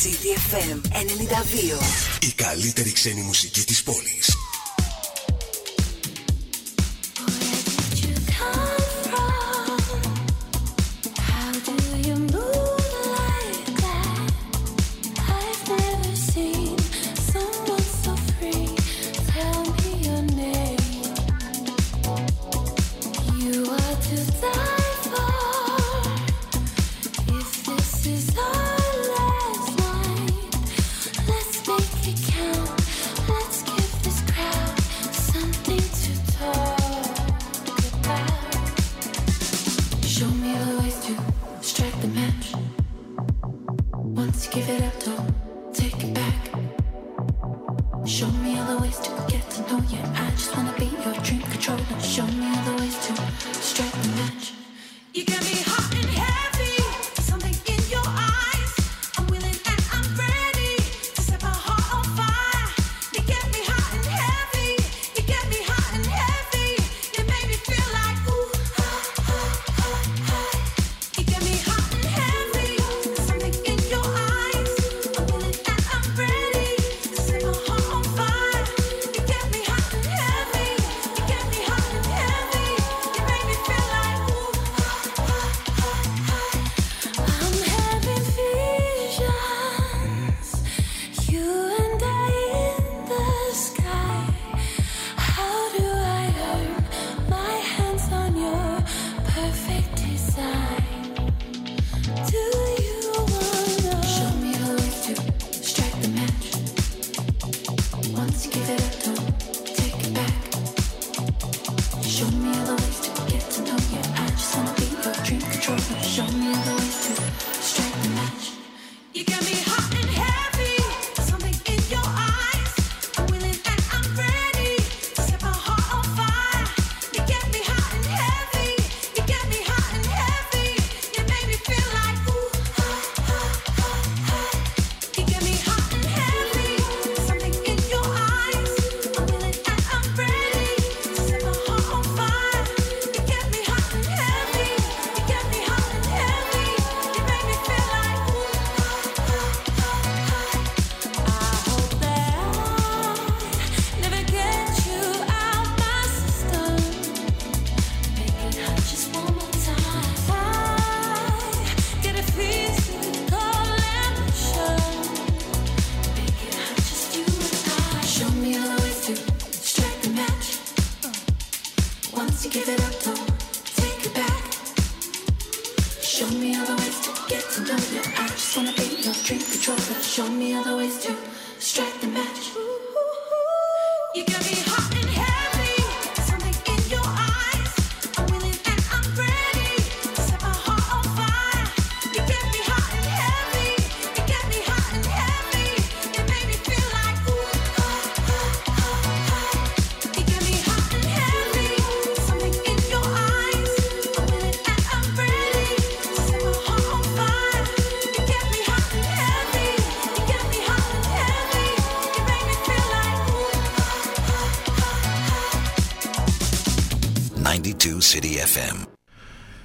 CDFM 0.00 0.78
92. 2.20 2.26
Η 2.28 2.32
καλύτερη 2.32 2.92
ξένη 2.92 3.20
μουσική 3.20 3.64
της 3.64 3.82
πόλης. 3.82 4.47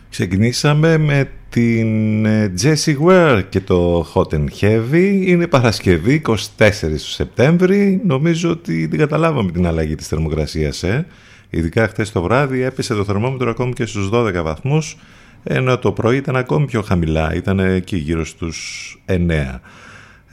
Ξεκινήσαμε 0.09 0.97
με 0.97 1.29
την 1.49 2.25
ε, 2.25 2.53
Jessie 2.61 2.97
Ware 3.07 3.41
και 3.49 3.61
το 3.61 4.07
Hot 4.13 4.33
and 4.33 4.45
Heavy. 4.61 5.23
Είναι 5.25 5.47
Παρασκευή 5.47 6.21
24 6.27 6.35
του 6.79 6.97
Σεπτέμβρη. 6.97 8.01
Νομίζω 8.05 8.49
ότι 8.49 8.87
την 8.87 8.99
καταλάβαμε 8.99 9.51
την 9.51 9.67
αλλαγή 9.67 9.95
της 9.95 10.07
θερμοκρασίας. 10.07 10.83
Ε. 10.83 11.07
Ειδικά 11.49 11.87
χτες 11.87 12.11
το 12.11 12.21
βράδυ 12.21 12.61
έπεσε 12.61 12.93
το 12.93 13.03
θερμόμετρο 13.03 13.49
ακόμη 13.49 13.73
και 13.73 13.85
στους 13.85 14.09
12 14.13 14.41
βαθμούς 14.43 14.97
ενώ 15.43 15.77
το 15.77 15.91
πρωί 15.91 16.17
ήταν 16.17 16.35
ακόμη 16.35 16.65
πιο 16.65 16.81
χαμηλά, 16.81 17.33
ήταν 17.33 17.59
εκεί 17.59 17.97
γύρω 17.97 18.25
στους 18.25 18.97
9. 19.05 19.59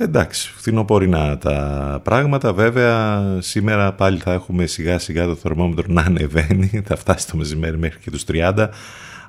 Εντάξει, 0.03 0.53
φθινοπορεινά 0.57 1.39
τα 1.39 2.01
πράγματα. 2.03 2.53
Βέβαια, 2.53 3.23
σήμερα 3.41 3.93
πάλι 3.93 4.19
θα 4.19 4.33
έχουμε 4.33 4.67
σιγά 4.67 4.99
σιγά 4.99 5.27
το 5.27 5.35
θερμόμετρο 5.35 5.85
να 5.89 6.03
ανεβαίνει. 6.03 6.71
Θα 6.87 6.97
φτάσει 6.97 7.27
το 7.27 7.37
μεσημέρι 7.37 7.79
μέχρι 7.79 7.99
και 7.99 8.11
τους 8.11 8.25
30 8.29 8.69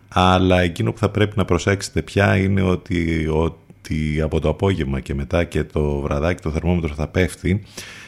αλλά 0.08 0.62
εκείνο 0.62 0.92
που 0.92 0.98
θα 0.98 1.10
πρέπει 1.10 1.34
να 1.38 1.46
προσέξετε 1.46 2.02
πια 2.02 2.38
είναι 2.38 2.62
ότι, 2.62 3.28
ότι 3.32 4.22
από 4.22 4.40
το 4.40 4.50
απόγευμα 4.50 5.00
και 5.00 5.14
μετά 5.14 5.44
και 5.44 5.64
το 5.64 6.00
βραδάκι 6.00 6.42
το 6.42 6.52
θερμόμετρο 6.52 6.94
θα 6.94 7.08
πέφτει 7.08 7.64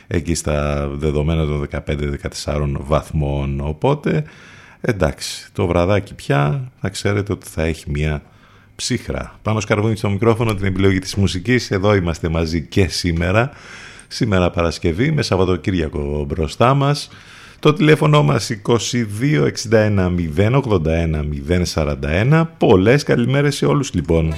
εκεί 0.07 0.35
στα 0.35 0.87
δεδομένα 0.87 1.45
των 1.45 1.67
15-14 2.45 2.67
βαθμών 2.79 3.59
οπότε 3.59 4.23
εντάξει 4.81 5.51
το 5.53 5.67
βραδάκι 5.67 6.13
πια 6.13 6.71
θα 6.81 6.89
ξέρετε 6.89 7.31
ότι 7.31 7.47
θα 7.47 7.63
έχει 7.63 7.91
μια 7.91 8.21
ψύχρα 8.75 9.39
πάνω 9.41 9.59
σκαρβούνι 9.59 9.95
στο 9.95 10.09
μικρόφωνο 10.09 10.55
την 10.55 10.65
επιλογή 10.65 10.99
της 10.99 11.15
μουσικής 11.15 11.71
εδώ 11.71 11.95
είμαστε 11.95 12.29
μαζί 12.29 12.61
και 12.61 12.87
σήμερα 12.87 13.51
σήμερα 14.07 14.49
Παρασκευή 14.49 15.11
με 15.11 15.21
Σαββατοκύριακο 15.21 16.25
μπροστά 16.27 16.73
μας 16.73 17.09
το 17.59 17.73
τηλέφωνο 17.73 18.23
μας 18.23 18.51
2261 18.65 20.15
081 20.37 21.27
041. 21.73 22.43
Πολλές 22.57 23.03
καλημέρες 23.03 23.55
σε 23.55 23.65
όλους 23.65 23.93
λοιπόν. 23.93 24.33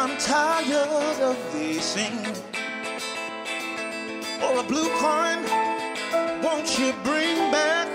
I'm 0.00 0.16
tired 0.18 1.20
of 1.20 1.36
guessing. 1.52 2.18
Or 4.40 4.60
a 4.60 4.62
blue 4.62 4.88
coin, 5.00 5.42
won't 6.40 6.78
you 6.78 6.92
bring 7.02 7.50
back 7.50 7.88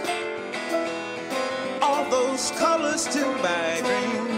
all 1.82 2.04
those 2.10 2.52
colors 2.60 3.06
to 3.06 3.26
my 3.42 3.80
dream? 3.86 4.33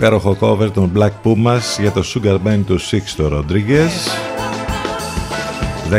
Υπέροχο 0.00 0.36
cover 0.40 0.70
των 0.72 0.92
Black 0.96 1.10
Pumas 1.24 1.80
για 1.80 1.90
το 1.90 2.02
Sugar 2.14 2.38
Band 2.46 2.60
του 2.66 2.80
Sixto 2.80 3.32
Rodriguez. 3.32 3.90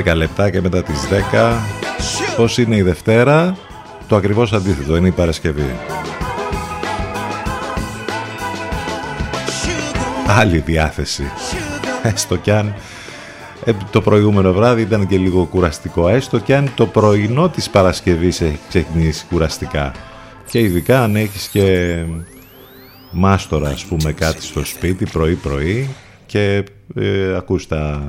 10 0.06 0.16
λεπτά 0.16 0.50
και 0.50 0.62
μετά 0.62 0.84
τις 0.84 1.08
10. 1.32 1.54
Πώς 2.38 2.58
είναι 2.58 2.76
η 2.76 2.82
Δευτέρα, 2.82 3.58
το 4.08 4.16
ακριβώς 4.16 4.54
αντίθετο, 4.54 4.96
είναι 4.96 5.08
η 5.08 5.12
Παρασκευή. 5.12 5.76
Άλλη 10.28 10.60
διάθεση. 10.60 11.24
Έστω 12.04 12.36
κι 12.36 12.52
αν 12.52 12.76
ε, 13.64 13.72
το 13.92 14.02
προηγούμενο 14.02 14.54
βράδυ 14.54 14.82
ήταν 14.82 15.08
και 15.08 15.18
λίγο 15.18 15.46
κουραστικό. 15.46 16.08
Έστω 16.08 16.40
κι 16.40 16.54
αν 16.54 16.72
το 16.76 16.86
πρωινό 16.86 17.50
της 17.50 17.70
Παρασκευής 17.70 18.42
έχει 18.42 18.60
ξεκινήσει 18.68 19.26
κουραστικά. 19.30 19.92
Και 20.50 20.60
ειδικά 20.60 21.04
αν 21.04 21.16
έχεις 21.16 21.48
και 21.48 21.96
μάστορα 23.12 23.70
ας 23.70 23.86
πούμε 23.86 24.12
κάτι 24.12 24.42
στο 24.42 24.66
σπίτι 24.66 25.06
πρωί 25.06 25.36
πρωί 25.36 25.90
και 26.26 26.64
ε, 26.96 27.36
ακούς 27.36 27.68
τα, 27.68 28.04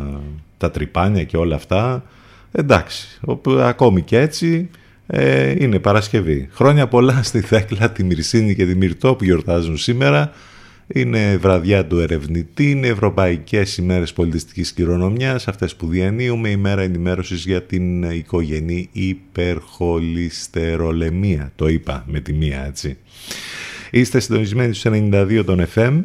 τα 0.58 0.70
τρυπάνια 0.70 1.24
και 1.24 1.36
όλα 1.36 1.54
αυτά 1.54 2.04
εντάξει, 2.52 3.18
όπου, 3.24 3.50
ακόμη 3.50 4.02
και 4.02 4.18
έτσι 4.18 4.70
ε, 5.06 5.54
είναι 5.58 5.78
Παρασκευή. 5.78 6.48
Χρόνια 6.52 6.88
πολλά 6.88 7.22
στη 7.22 7.40
Θέκλα, 7.40 7.90
τη 7.90 8.04
Μυρσίνη 8.04 8.54
και 8.54 8.66
τη 8.66 8.74
Μυρτό 8.74 9.14
που 9.14 9.24
γιορτάζουν 9.24 9.76
σήμερα. 9.76 10.32
Είναι 10.94 11.36
βραδιά 11.36 11.86
του 11.86 11.98
ερευνητή, 11.98 12.70
είναι 12.70 12.86
Ευρωπαϊκές 12.86 13.76
ημέρες 13.76 14.12
πολιτιστικής 14.12 14.72
κληρονομιάς, 14.72 15.48
αυτές 15.48 15.76
που 15.76 15.86
διανύουμε, 15.86 16.48
ημέρα 16.48 16.82
ενημέρωσης 16.82 17.44
για 17.44 17.62
την 17.62 18.02
οικογενή 18.02 18.88
υπερχολυστερολεμία. 18.92 21.52
Το 21.56 21.68
είπα 21.68 22.04
με 22.06 22.20
τη 22.20 22.32
μία 22.32 22.64
έτσι. 22.66 22.96
Είστε 23.94 24.20
συντονισμένοι 24.20 24.74
στους 24.74 24.92
92 24.94 25.42
των 25.46 25.66
FM, 25.74 26.02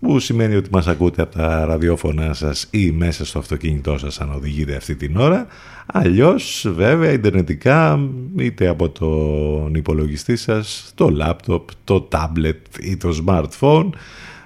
που 0.00 0.18
σημαίνει 0.18 0.54
ότι 0.54 0.68
μας 0.72 0.86
ακούτε 0.86 1.22
από 1.22 1.34
τα 1.34 1.64
ραδιόφωνά 1.64 2.32
σας 2.32 2.68
ή 2.70 2.90
μέσα 2.90 3.24
στο 3.24 3.38
αυτοκίνητό 3.38 3.98
σας 3.98 4.20
αν 4.20 4.32
οδηγείτε 4.34 4.76
αυτή 4.76 4.94
την 4.94 5.16
ώρα. 5.16 5.46
Αλλιώς 5.86 6.66
βέβαια 6.74 7.12
ιντερνετικά 7.12 8.08
είτε 8.36 8.66
από 8.66 8.88
τον 8.88 9.74
υπολογιστή 9.74 10.36
σας, 10.36 10.92
το 10.94 11.08
λάπτοπ, 11.08 11.68
το 11.84 12.08
tablet 12.12 12.60
ή 12.80 12.96
το 12.96 13.24
smartphone 13.26 13.88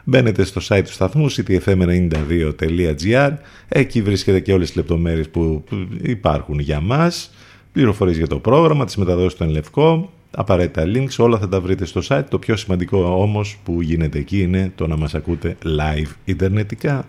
Μπαίνετε 0.05 0.45
στο 0.45 0.61
site 0.69 0.83
του 0.85 0.93
σταθμού 0.93 1.31
ctfm92.gr 1.31 3.33
Εκεί 3.69 4.03
βρίσκεται 4.03 4.41
και 4.41 4.53
όλες 4.53 4.67
τις 4.67 4.77
λεπτομέρειες 4.77 5.29
που 5.29 5.65
υπάρχουν 6.03 6.59
για 6.59 6.81
μας 6.81 7.31
Πληροφορίες 7.73 8.17
για 8.17 8.27
το 8.27 8.39
πρόγραμμα, 8.39 8.85
τις 8.85 8.97
μεταδόσεις 8.97 9.39
του 9.39 9.43
Ενλευκό 9.43 10.13
απαραίτητα 10.31 10.83
links, 10.87 11.17
όλα 11.19 11.39
θα 11.39 11.49
τα 11.49 11.61
βρείτε 11.61 11.85
στο 11.85 12.01
site. 12.09 12.25
Το 12.29 12.39
πιο 12.39 12.57
σημαντικό 12.57 12.99
όμως 12.99 13.59
που 13.65 13.83
γίνεται 13.83 14.19
εκεί 14.19 14.43
είναι 14.43 14.73
το 14.75 14.87
να 14.87 14.97
μας 14.97 15.15
ακούτε 15.15 15.57
live 15.65 16.13
ιντερνετικά. 16.25 17.05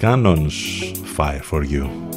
Canons, 0.00 0.56
fire 1.16 1.42
for 1.50 1.62
you. 1.62 2.11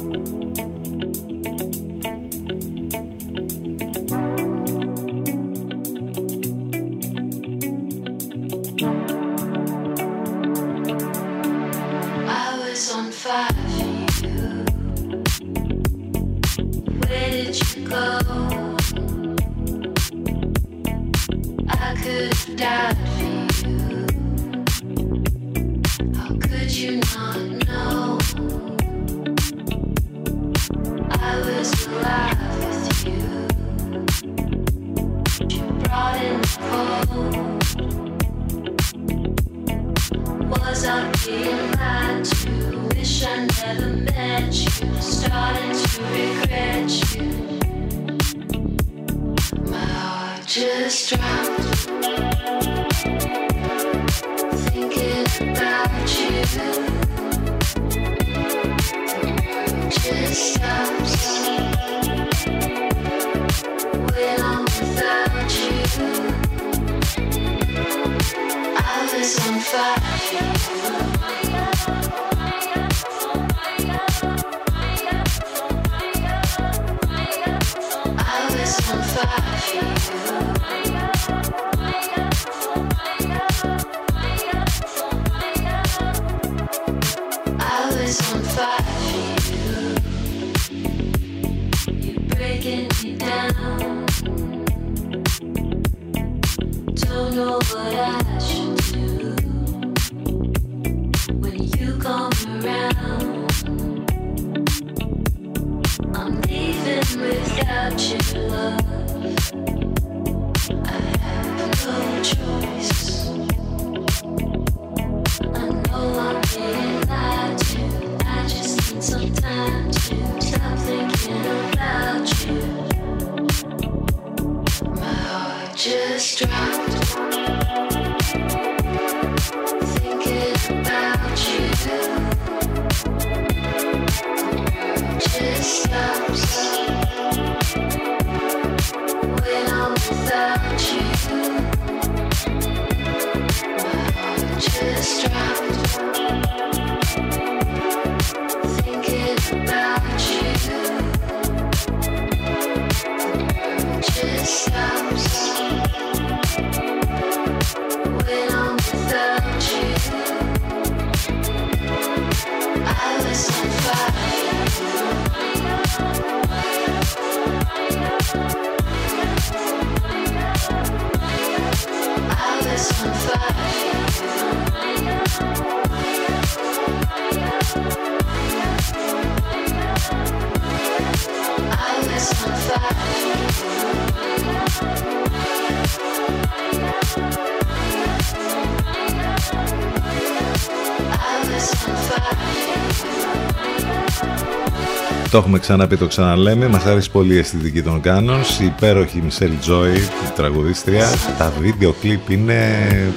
Το 195.36 195.42
έχουμε 195.42 195.58
ξαναπεί, 195.58 195.96
το 195.96 196.06
ξαναλέμε. 196.06 196.68
Μας 196.68 196.84
άρεσε 196.84 197.10
πολύ 197.10 197.34
η 197.34 197.38
αισθητική 197.38 197.82
των 197.82 198.00
Κάνons. 198.04 198.60
Η 198.62 198.64
υπέροχη 198.64 199.20
Μισελ 199.24 199.50
Τζόι, 199.60 199.96
η 199.96 200.32
τραγουδίστρια. 200.36 201.06
Τα 201.38 201.52
βίντεο 201.60 201.92
κλιπ 201.92 202.30
είναι 202.30 202.56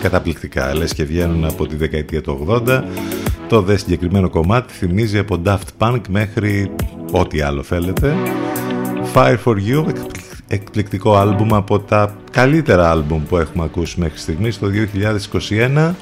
καταπληκτικά. 0.02 0.76
Λες 0.76 0.94
και 0.94 1.04
βγαίνουν 1.04 1.46
από 1.46 1.68
τη 1.68 1.76
δεκαετία 1.76 2.22
του 2.22 2.62
80. 2.68 2.84
Το 3.50 3.62
δε 3.62 3.78
συγκεκριμένο 3.78 4.30
κομμάτι 4.30 4.74
θυμίζει 4.74 5.18
από 5.18 5.42
Daft 5.46 5.68
Punk 5.78 6.02
μέχρι 6.10 6.72
ό,τι 7.12 7.42
άλλο 7.42 7.64
θέλετε. 7.64 8.16
Fire 9.14 9.38
for 9.46 9.56
You, 9.56 9.86
εκπληκτικό 10.48 11.16
άλμπουμ 11.16 11.56
από 11.56 11.80
τα 11.80 12.16
καλύτερα 12.32 12.90
άλμπουμ 12.90 13.24
που 13.26 13.38
έχουμε 13.38 13.64
ακούσει 13.64 14.00
μέχρι 14.00 14.18
στιγμής 14.18 14.60
το 14.60 14.68
2021. 15.50 15.94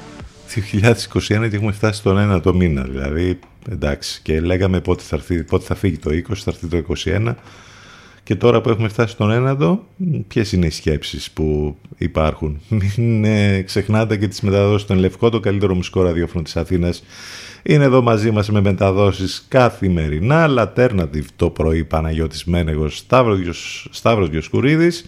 2021 0.54 1.20
και 1.20 1.56
έχουμε 1.56 1.72
φτάσει 1.72 1.98
στον 1.98 2.18
ένα 2.18 2.40
το 2.40 2.54
μήνα, 2.54 2.82
δηλαδή 2.82 3.38
εντάξει 3.70 4.20
και 4.22 4.40
λέγαμε 4.40 4.80
πότε 4.80 5.02
θα, 5.02 5.16
έρθει, 5.16 5.44
πότε 5.44 5.64
θα 5.64 5.74
φύγει 5.74 5.98
το 5.98 6.10
20, 6.10 6.34
θα 6.34 6.50
έρθει 6.50 6.66
το 6.66 6.82
21 7.04 7.34
και 8.28 8.34
τώρα 8.36 8.60
που 8.60 8.68
έχουμε 8.68 8.88
φτάσει 8.88 9.12
στον 9.12 9.30
ένατο, 9.30 9.84
ποιες 10.28 10.52
είναι 10.52 10.66
οι 10.66 10.70
σκέψεις 10.70 11.30
που 11.30 11.76
υπάρχουν; 11.96 12.60
Μην 12.68 13.24
ε, 13.34 13.62
ξεχνάτε 13.62 14.16
και 14.16 14.28
τις 14.28 14.40
μεταδόσεις 14.40 14.82
στον 14.82 14.98
Λευκό, 14.98 15.28
το 15.28 15.40
καλύτερο 15.40 15.74
μουσικό 15.74 16.02
ραδιόφωνο 16.02 16.44
της 16.44 16.56
Αθήνας. 16.56 17.04
Είναι 17.62 17.84
εδώ 17.84 18.02
μαζί 18.02 18.30
μας 18.30 18.50
με 18.50 18.60
μεταδόσεις 18.60 19.46
καθημερινά. 19.48 20.46
Alternative 20.48 21.24
το 21.36 21.50
πρωί 21.50 21.84
Παναγιώτης 21.84 22.44
Μένεγος, 22.44 22.96
Σταύρος, 22.96 23.88
Σταύρος 23.90 24.28
Διοσκουρίδης. 24.28 25.04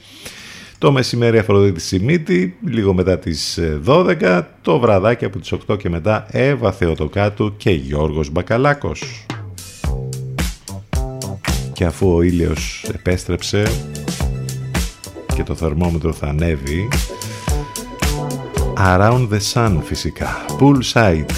Το 0.80 0.92
μεσημέρι 0.92 1.38
Αφροδίτη 1.38 1.80
Σιμίτη, 1.80 2.56
λίγο 2.64 2.94
μετά 2.94 3.18
τις 3.18 3.58
12, 3.84 4.20
ε, 4.20 4.40
το 4.62 4.78
βραδάκι 4.78 5.24
από 5.24 5.38
τις 5.38 5.52
8 5.52 5.76
και 5.78 5.88
μετά 5.88 6.26
Εύα 6.30 6.72
Θεοτοκάτου 6.72 7.56
και 7.56 7.70
Γιώργος 7.70 8.30
Μπακαλάκος. 8.30 9.26
Και 11.72 11.84
αφού 11.84 12.14
ο 12.14 12.22
ήλιος 12.22 12.86
επέστρεψε 12.94 13.62
και 15.34 15.42
το 15.42 15.54
θερμόμετρο 15.54 16.12
θα 16.12 16.26
ανέβει, 16.26 16.88
Around 18.76 19.28
the 19.32 19.40
Sun 19.52 19.78
φυσικά, 19.82 20.44
Poolside. 20.60 21.30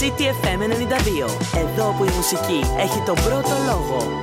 CTFM 0.00 0.60
92, 0.60 1.28
εδώ 1.56 1.94
που 1.98 2.04
η 2.04 2.10
μουσική 2.16 2.60
έχει 2.78 3.02
τον 3.06 3.14
πρώτο 3.14 3.54
λόγο. 3.66 4.22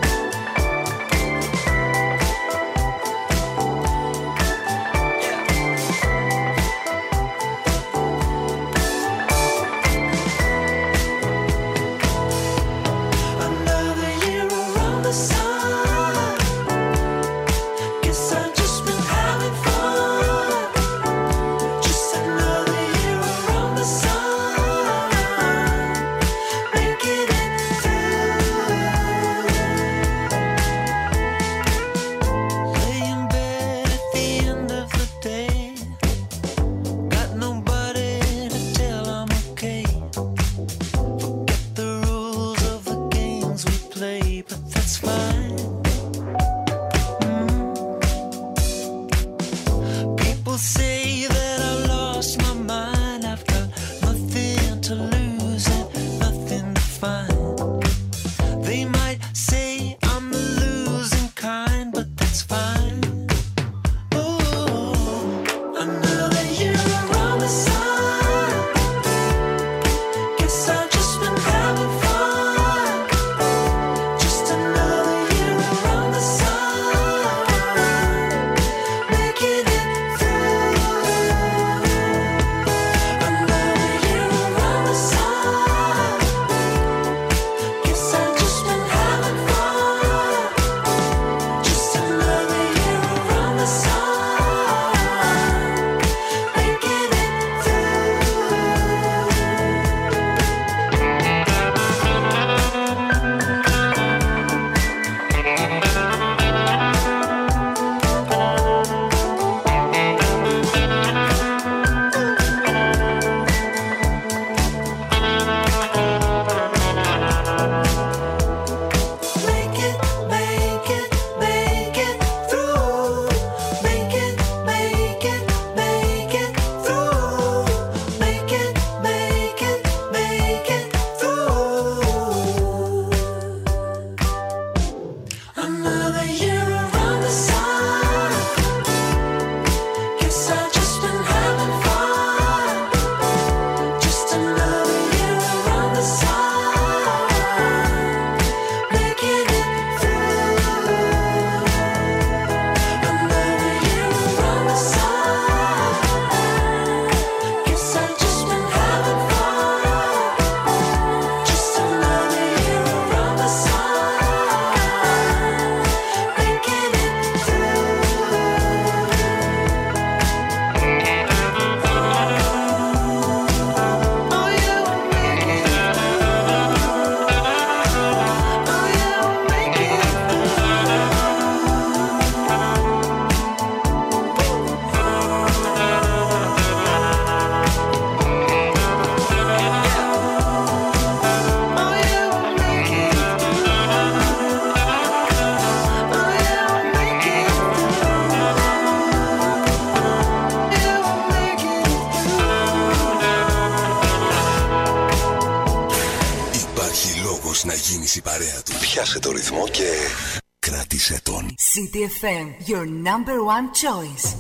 FM, 212.21 212.53
your 212.67 212.85
number 212.85 213.43
one 213.43 213.73
choice. 213.73 214.30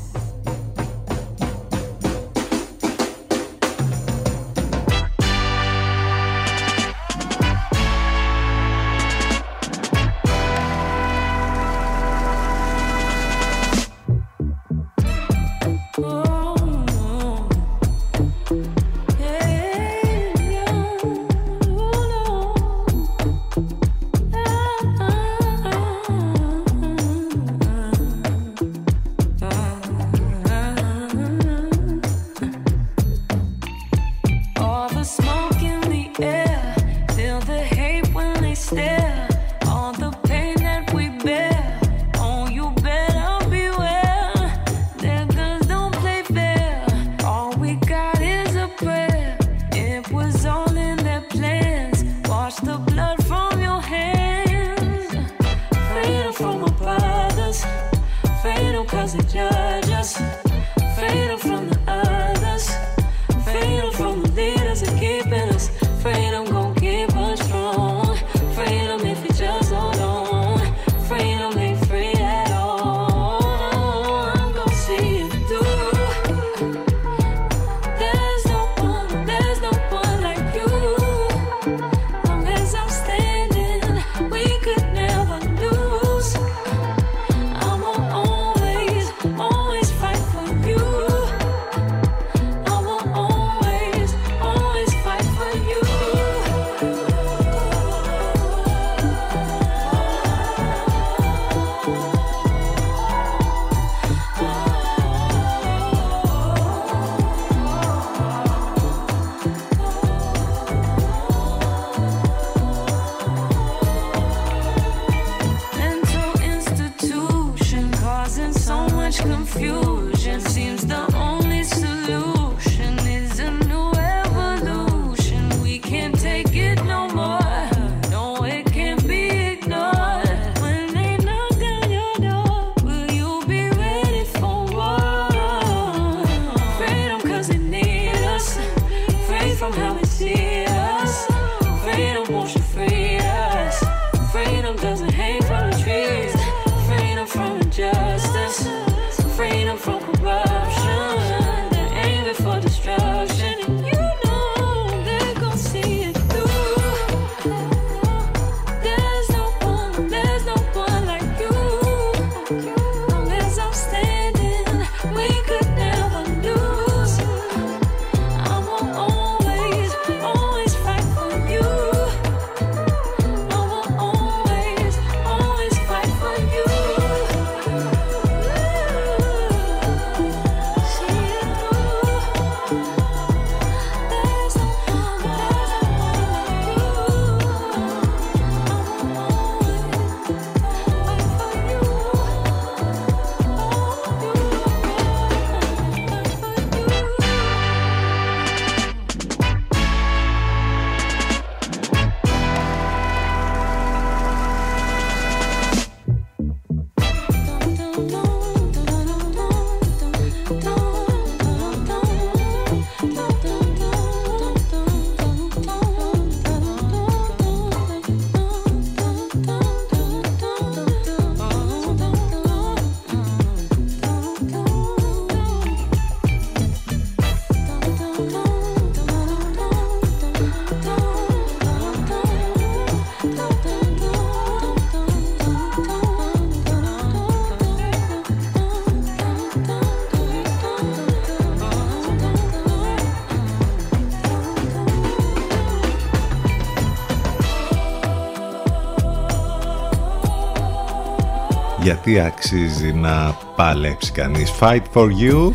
γιατί 252.11 252.27
αξίζει 252.27 252.93
να 252.93 253.37
παλέψει 253.55 254.11
κανείς. 254.11 254.51
Fight 254.59 254.81
for 254.93 255.07
you, 255.07 255.51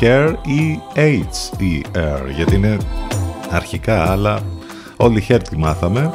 hair 0.00 0.34
ή 0.46 0.80
H-E-R, 0.94 2.30
γιατί 2.34 2.54
είναι 2.54 2.76
αρχικά, 3.50 4.10
αλλά 4.10 4.42
όλοι 4.96 5.24
hair 5.28 5.40
τη 5.50 5.56
μάθαμε. 5.56 6.10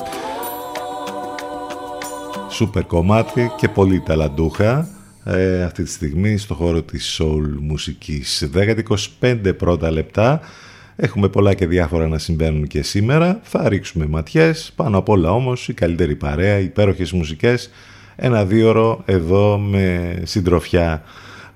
Σούπερ 2.49 2.85
κομμάτι 2.85 3.51
και 3.57 3.67
πολύ 3.67 3.99
ταλαντούχα. 3.99 4.87
Ε, 5.23 5.63
αυτή 5.63 5.83
τη 5.83 5.89
στιγμή 5.89 6.37
στο 6.37 6.53
χώρο 6.53 6.81
της 6.81 7.19
soul 7.21 7.57
μουσικής 7.59 8.49
10-25 9.21 9.53
πρώτα 9.57 9.91
λεπτά 9.91 10.41
Έχουμε 10.99 11.29
πολλά 11.29 11.53
και 11.53 11.67
διάφορα 11.67 12.07
να 12.07 12.17
συμβαίνουν 12.17 12.67
και 12.67 12.83
σήμερα. 12.83 13.39
Θα 13.43 13.69
ρίξουμε 13.69 14.07
ματιές, 14.07 14.71
πάνω 14.75 14.97
απ' 14.97 15.09
όλα 15.09 15.31
όμως 15.31 15.67
η 15.67 15.73
καλύτερη 15.73 16.15
παρέα, 16.15 16.59
οι 16.59 16.63
υπέροχες 16.63 17.11
μουσικές 17.11 17.69
ένα 18.19 18.45
δίωρο 18.45 19.01
εδώ 19.05 19.57
με 19.57 20.15
συντροφιά 20.23 21.03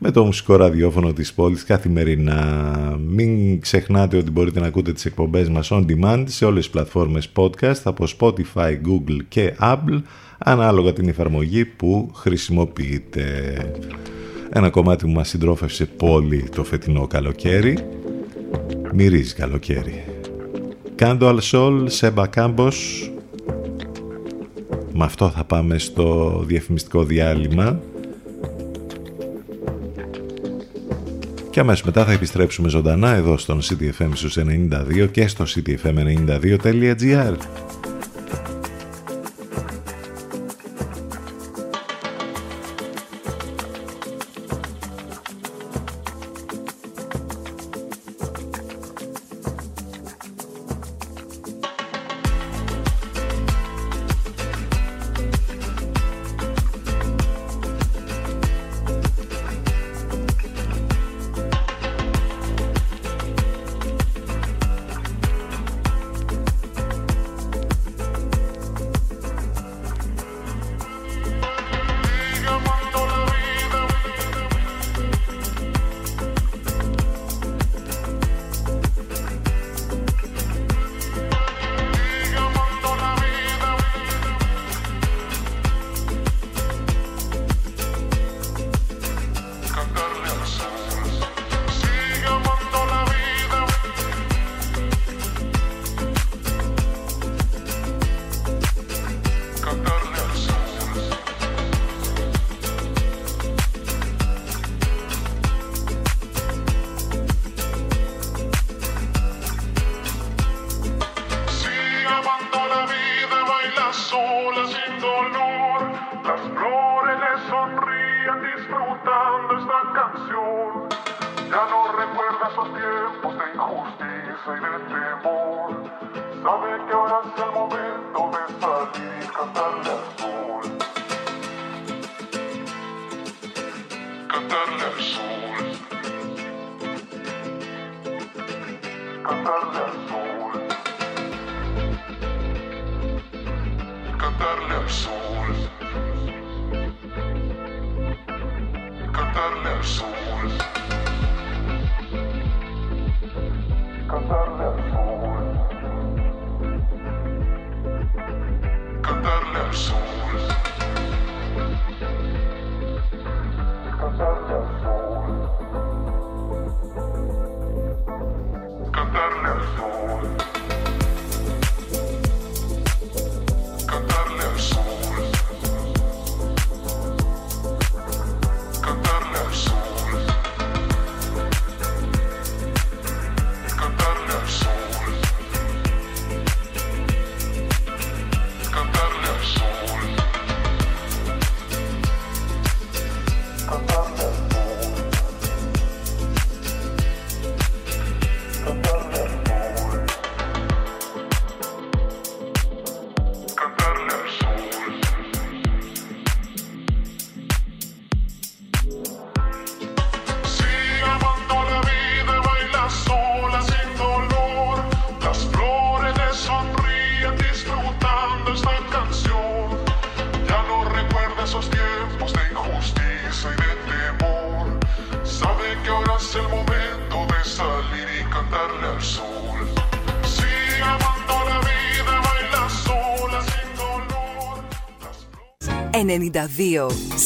με 0.04 0.12
το 0.12 0.26
μουσικό 0.26 0.56
ραδιόφωνο 0.56 1.14
της 1.14 1.34
πόλης 1.34 1.64
καθημερινά. 1.64 3.00
Μην 3.08 3.62
ξεχνάτε 3.62 4.18
ότι 4.18 4.32
μπορείτε 4.32 4.60
να 4.60 4.68
ακούτε 4.68 4.94
τις 4.94 5.06
εκπομπές 5.06 5.50
μας 5.50 5.70
on 5.72 5.86
demand 5.86 6.24
σε 6.28 6.46
όλες 6.46 6.64
τις 6.64 6.70
πλατφόρμες 6.70 7.32
podcast 7.36 7.82
από 7.84 8.06
Spotify, 8.20 8.72
Google 8.72 9.20
και 9.28 9.54
Apple 9.60 10.02
ανάλογα 10.38 10.94
την 10.94 11.10
εφαρμογή 11.10 11.66
που 11.66 12.12
χρησιμοποιείτε. 12.16 13.26
Ένα 14.50 14.70
κομμάτι 14.70 15.06
που 15.06 15.12
μας 15.12 15.30
συντρόφευσε 15.30 15.86
πολύ 15.86 16.50
το 16.56 16.64
φετινό 16.64 17.08
καλοκαίρι. 17.08 17.78
Μυρίζει 18.94 19.34
καλοκαίρι. 19.34 20.04
Κάντο 20.96 21.28
Αλσόλ, 21.28 21.90
Σέμπα 21.90 22.28
με 24.94 25.04
αυτό 25.04 25.30
θα 25.30 25.44
πάμε 25.44 25.78
στο 25.78 26.40
διαφημιστικό 26.48 27.04
διάλειμμα. 27.04 27.80
Και 31.50 31.60
αμέσως 31.60 31.86
μετά 31.86 32.06
θα 32.06 32.12
επιστρέψουμε 32.12 32.70
ζωντανά 32.70 33.16
εδώ 33.16 33.38
στον 33.38 33.60
CTFM 33.62 34.10
στους 34.14 34.38
92 34.40 35.08
και 35.12 35.28
στο 35.28 35.46
ctfm92.gr. 35.48 37.36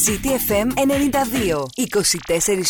CTFM 0.06 0.68
92. 0.76 1.66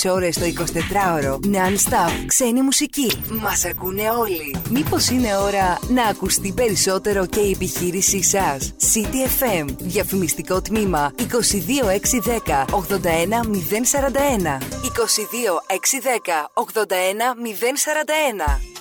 24 0.05 0.11
ώρες 0.11 0.37
το 0.37 0.45
24ωρο. 0.45 1.33
Non-stop. 1.33 2.11
Ξένη 2.25 2.61
μουσική. 2.61 3.11
Μας 3.29 3.65
ακούνε 3.65 4.09
όλοι. 4.09 4.55
Μήπως 4.69 5.09
είναι 5.09 5.37
ώρα 5.37 5.79
να 5.87 6.03
ακουστεί 6.03 6.51
περισσότερο 6.51 7.25
και 7.25 7.39
η 7.39 7.51
επιχείρησή 7.51 8.23
σας; 8.23 8.73
CTFM. 8.93 9.65
Διαφημιστικό 9.79 10.61
τμήμα 10.61 11.11
22610 11.17 12.65
81041. 12.71 14.57
22610 14.81 16.51
81041. 16.53 18.74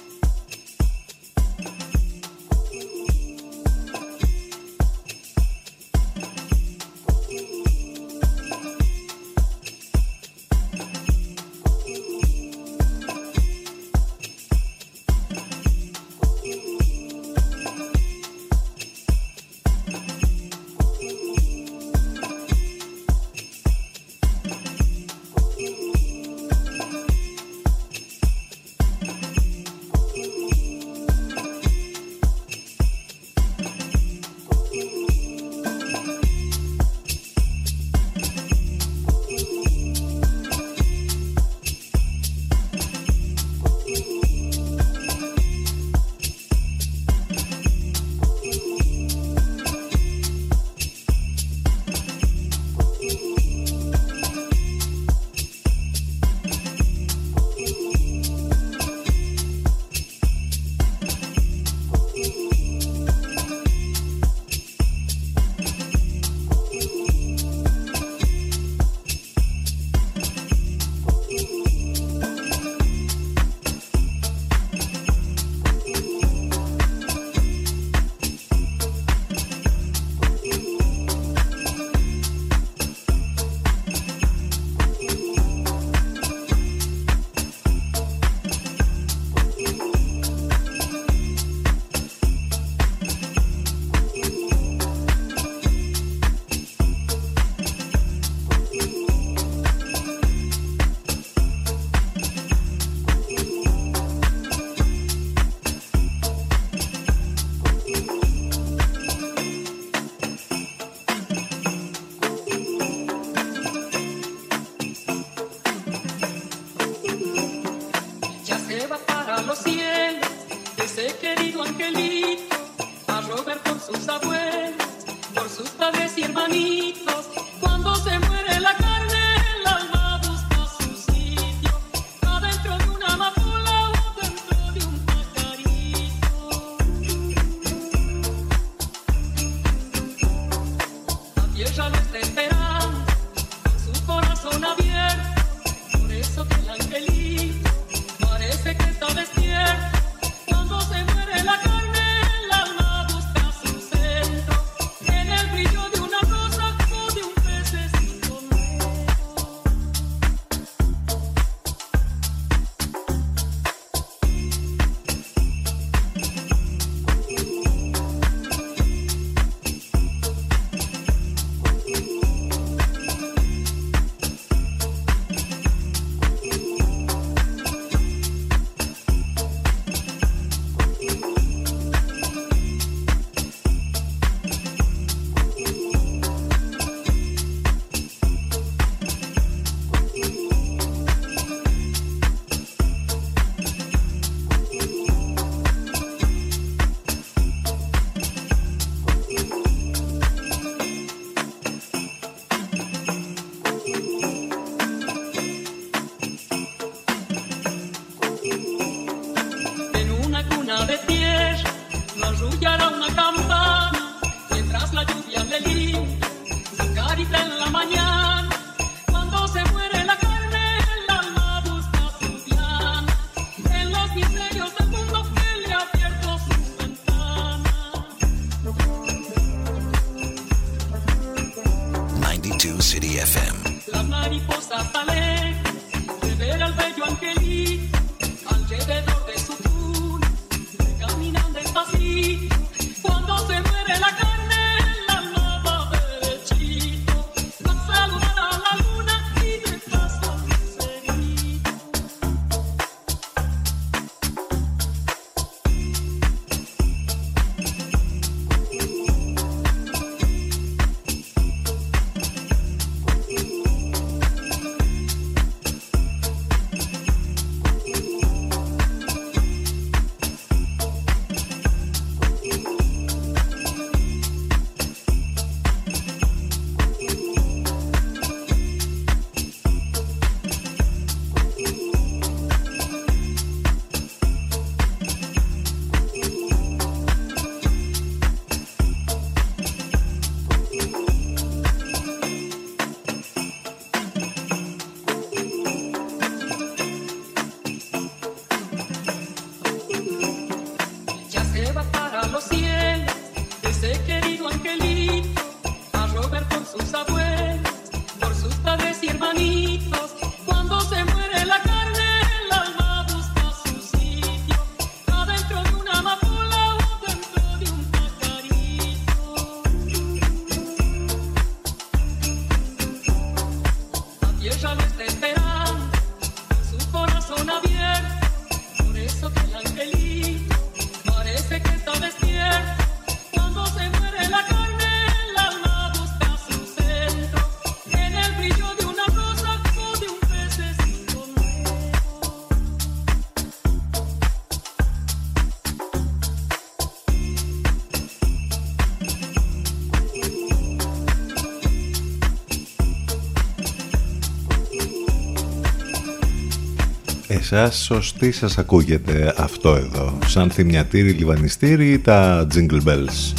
σας 357.45 357.85
σωστή 357.85 358.33
σας 358.33 358.59
ακούγεται 358.59 359.35
αυτό 359.37 359.75
εδώ 359.75 360.19
σαν 360.27 360.51
θυμιατήρι 360.51 361.11
λιβανιστήρι 361.11 361.99
τα 361.99 362.47
jingle 362.55 362.81
bells 362.89 363.33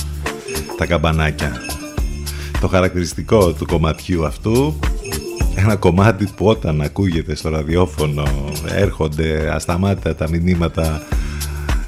τα 0.77 0.85
καμπανάκια 0.85 1.61
το 2.61 2.67
χαρακτηριστικό 2.67 3.53
του 3.53 3.65
κομματιού 3.65 4.25
αυτού 4.25 4.79
ένα 5.55 5.75
κομμάτι 5.75 6.29
που 6.35 6.45
όταν 6.45 6.81
ακούγεται 6.81 7.35
στο 7.35 7.49
ραδιόφωνο 7.49 8.23
έρχονται 8.69 9.53
ασταμάτητα 9.53 10.15
τα 10.15 10.29
μηνύματα 10.29 11.03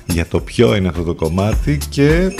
για 0.06 0.25
το 0.25 0.39
ποιο 0.39 0.75
είναι 0.75 0.88
αυτό 0.88 1.03
το 1.03 1.15
κομμάτι 1.15 1.77
και 1.89 2.32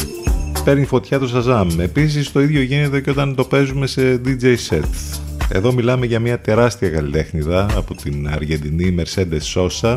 παίρνει 0.63 0.85
φωτιά 0.85 1.19
το 1.19 1.27
Σαζάμ. 1.27 1.79
Επίσης 1.79 2.31
το 2.31 2.41
ίδιο 2.41 2.61
γίνεται 2.61 3.01
και 3.01 3.09
όταν 3.09 3.35
το 3.35 3.43
παίζουμε 3.43 3.87
σε 3.87 4.21
DJ 4.25 4.55
set. 4.69 5.26
Εδώ 5.49 5.73
μιλάμε 5.73 6.05
για 6.05 6.19
μια 6.19 6.39
τεράστια 6.39 6.89
καλλιτέχνηδα 6.89 7.67
από 7.75 7.95
την 7.95 8.29
Αργεντινή 8.29 8.95
Mercedes 8.99 9.53
Sosa. 9.53 9.95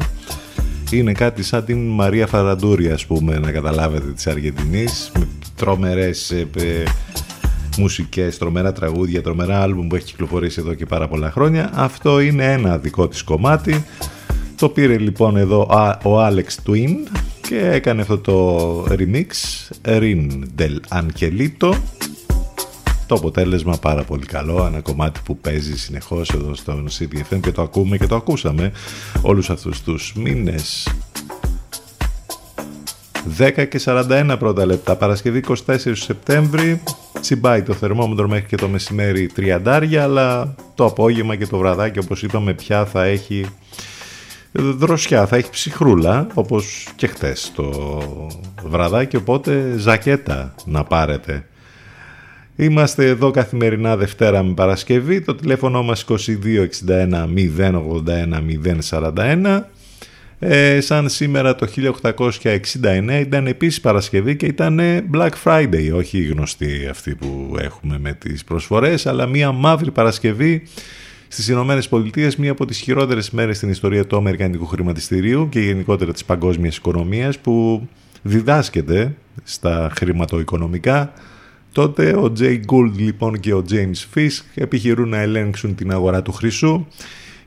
Είναι 0.90 1.12
κάτι 1.12 1.42
σαν 1.42 1.64
την 1.64 1.86
Μαρία 1.86 2.26
Φαραντούρη, 2.26 2.90
ας 2.90 3.06
πούμε, 3.06 3.38
να 3.38 3.52
καταλάβετε, 3.52 4.12
της 4.12 4.26
Αργεντινής. 4.26 5.12
Με 5.18 5.28
τρομερές 5.56 6.30
ε, 6.30 6.46
ε 6.56 6.84
μουσικές, 7.78 8.38
τρομερά 8.38 8.72
τραγούδια, 8.72 9.22
τρομερά 9.22 9.62
άλμπουμ 9.62 9.86
που 9.86 9.94
έχει 9.94 10.04
κυκλοφορήσει 10.04 10.60
εδώ 10.60 10.74
και 10.74 10.86
πάρα 10.86 11.08
πολλά 11.08 11.30
χρόνια. 11.30 11.70
Αυτό 11.74 12.20
είναι 12.20 12.52
ένα 12.52 12.78
δικό 12.78 13.08
της 13.08 13.22
κομμάτι. 13.22 13.84
Το 14.56 14.68
πήρε 14.68 14.98
λοιπόν 14.98 15.36
εδώ 15.36 15.60
ο 16.02 16.26
Alex 16.26 16.70
Twin 16.70 16.94
και 17.48 17.70
έκανε 17.70 18.00
αυτό 18.00 18.18
το 18.18 18.84
remix 18.84 19.26
Rin 19.84 20.28
del 20.58 21.00
Angelito 21.00 21.72
το 23.10 23.16
αποτέλεσμα 23.16 23.76
πάρα 23.76 24.02
πολύ 24.02 24.26
καλό. 24.26 24.66
Ένα 24.66 24.80
κομμάτι 24.80 25.20
που 25.24 25.36
παίζει 25.36 25.78
συνεχώς 25.78 26.30
εδώ 26.30 26.54
στον 26.54 26.88
CDFM 26.98 27.40
και 27.40 27.52
το 27.52 27.62
ακούμε 27.62 27.96
και 27.96 28.06
το 28.06 28.14
ακούσαμε 28.14 28.72
όλους 29.22 29.50
αυτούς 29.50 29.82
τους 29.82 30.12
μήνες. 30.16 30.88
10 33.38 33.66
και 33.68 33.80
41 33.84 34.36
πρώτα 34.38 34.66
λεπτά, 34.66 34.96
Παρασκευή 34.96 35.42
24 35.66 35.76
Σεπτέμβρη. 35.92 36.82
Τσιμπάει 37.20 37.62
το 37.62 37.72
θερμόμετρο 37.72 38.28
μέχρι 38.28 38.46
και 38.46 38.56
το 38.56 38.68
μεσημέρι 38.68 39.26
τριαντάρια, 39.26 40.02
αλλά 40.02 40.54
το 40.74 40.84
απόγευμα 40.84 41.36
και 41.36 41.46
το 41.46 41.58
βραδάκι, 41.58 41.98
όπως 41.98 42.22
είπαμε, 42.22 42.54
πια 42.54 42.84
θα 42.84 43.04
έχει 43.04 43.46
δροσιά, 44.52 45.26
θα 45.26 45.36
έχει 45.36 45.50
ψυχρούλα, 45.50 46.26
όπως 46.34 46.88
και 46.96 47.06
χτες 47.06 47.52
το 47.54 47.72
βραδάκι, 48.64 49.16
οπότε 49.16 49.74
ζακέτα 49.76 50.54
να 50.64 50.84
πάρετε. 50.84 51.44
Είμαστε 52.60 53.06
εδώ 53.06 53.30
καθημερινά 53.30 53.96
Δευτέρα 53.96 54.42
με 54.42 54.54
Παρασκευή, 54.54 55.20
το 55.20 55.34
τηλέφωνο 55.34 55.82
μας 55.82 56.04
2261 56.08 57.28
081 57.58 58.42
041 58.90 59.62
ε, 60.38 60.80
σαν 60.80 61.08
σήμερα 61.08 61.54
το 61.54 61.66
1869 62.42 63.20
ήταν 63.20 63.46
επίσης 63.46 63.80
Παρασκευή 63.80 64.36
και 64.36 64.46
ήταν 64.46 64.80
Black 65.12 65.30
Friday, 65.44 65.90
όχι 65.94 66.18
η 66.18 66.26
γνωστή 66.26 66.86
αυτή 66.90 67.14
που 67.14 67.56
έχουμε 67.58 67.98
με 67.98 68.12
τις 68.12 68.44
προσφορές, 68.44 69.06
αλλά 69.06 69.26
μια 69.26 69.52
μαύρη 69.52 69.90
Παρασκευή 69.90 70.62
στις 71.28 71.48
Ηνωμένες 71.48 71.88
Πολιτείες, 71.88 72.36
μία 72.36 72.50
από 72.50 72.64
τις 72.64 72.78
χειρότερες 72.78 73.30
μέρες 73.30 73.56
στην 73.56 73.70
ιστορία 73.70 74.06
του 74.06 74.16
Αμερικανικού 74.16 74.66
χρηματιστηρίου 74.66 75.48
και 75.48 75.60
γενικότερα 75.60 76.12
της 76.12 76.24
παγκόσμιας 76.24 76.76
οικονομίας 76.76 77.38
που 77.38 77.88
διδάσκεται 78.22 79.14
στα 79.42 79.90
χρηματοοικονομικά. 79.94 81.12
Τότε 81.72 82.16
ο 82.16 82.32
Jay 82.38 82.60
Gould 82.66 82.92
λοιπόν 82.96 83.40
και 83.40 83.54
ο 83.54 83.64
James 83.70 84.18
Fisk 84.18 84.44
επιχειρούν 84.54 85.08
να 85.08 85.18
ελέγξουν 85.18 85.74
την 85.74 85.92
αγορά 85.92 86.22
του 86.22 86.32
χρυσού 86.32 86.86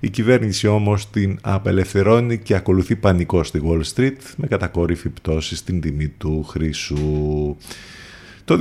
η 0.03 0.09
κυβέρνηση 0.09 0.67
όμως 0.67 1.09
την 1.09 1.38
απελευθερώνει 1.41 2.38
και 2.38 2.55
ακολουθεί 2.55 2.95
πανικό 2.95 3.43
στη 3.43 3.61
Wall 3.65 3.82
Street 3.95 4.17
με 4.36 4.47
κατακόρυφη 4.47 5.09
πτώση 5.09 5.55
στην 5.55 5.82
τιμή 5.82 6.07
του 6.07 6.43
χρυσού. 6.43 7.55
Το 8.45 8.57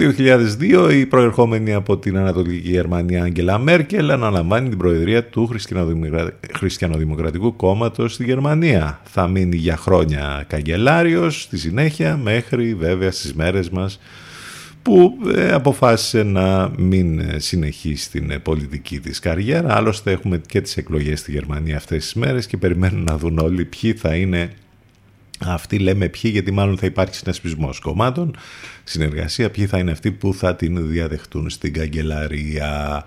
2002 0.60 0.90
η 0.92 1.06
προερχόμενη 1.06 1.72
από 1.74 1.98
την 1.98 2.18
Ανατολική 2.18 2.68
Γερμανία 2.70 3.22
Άγγελα 3.22 3.58
Μέρκελ 3.58 4.10
αναλαμβάνει 4.10 4.68
την 4.68 4.78
προεδρία 4.78 5.24
του 5.24 5.50
Χριστιανοδημοκρατικού 6.52 7.56
Κόμματος 7.56 8.14
στη 8.14 8.24
Γερμανία. 8.24 9.00
Θα 9.04 9.26
μείνει 9.26 9.56
για 9.56 9.76
χρόνια 9.76 10.44
καγκελάριος 10.48 11.42
στη 11.42 11.58
συνέχεια 11.58 12.16
μέχρι 12.16 12.74
βέβαια 12.74 13.10
στις 13.10 13.34
μέρες 13.34 13.70
μας 13.70 13.98
που 14.82 15.18
ε, 15.34 15.52
αποφάσισε 15.52 16.22
να 16.22 16.70
μην 16.76 17.18
ε, 17.18 17.38
συνεχίσει 17.38 18.10
την 18.10 18.30
ε, 18.30 18.38
πολιτική 18.38 19.00
της 19.00 19.18
καριέρα. 19.18 19.76
Άλλωστε 19.76 20.10
έχουμε 20.10 20.40
και 20.46 20.60
τις 20.60 20.76
εκλογές 20.76 21.20
στη 21.20 21.32
Γερμανία 21.32 21.76
αυτές 21.76 22.02
τις 22.02 22.14
μέρες 22.14 22.46
και 22.46 22.56
περιμένουν 22.56 23.04
να 23.04 23.18
δουν 23.18 23.38
όλοι 23.38 23.64
ποιοι 23.64 23.92
θα 23.92 24.14
είναι 24.14 24.50
αυτοί 25.38 25.78
λέμε 25.78 26.08
ποιοι 26.08 26.30
γιατί 26.34 26.50
μάλλον 26.52 26.78
θα 26.78 26.86
υπάρχει 26.86 27.14
συνασπισμός 27.14 27.78
κομμάτων, 27.78 28.36
συνεργασία, 28.84 29.50
ποιοι 29.50 29.66
θα 29.66 29.78
είναι 29.78 29.90
αυτοί 29.90 30.12
που 30.12 30.34
θα 30.34 30.56
την 30.56 30.88
διαδεχτούν 30.88 31.50
στην 31.50 31.72
καγκελαρία. 31.72 33.04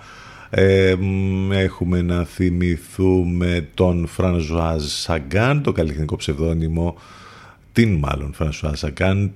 έχουμε 1.51 2.01
να 2.01 2.23
θυμηθούμε 2.23 3.67
τον 3.73 4.07
Φρανσουάζ 4.08 4.84
Σαγκάν, 4.84 5.61
το 5.61 5.71
καλλιτεχνικό 5.71 6.15
ψευδόνυμο 6.15 6.97
την 7.76 7.93
μάλλον 7.93 8.34
Φρανσουάζ 8.34 8.80
Σαγκάν, 8.80 9.34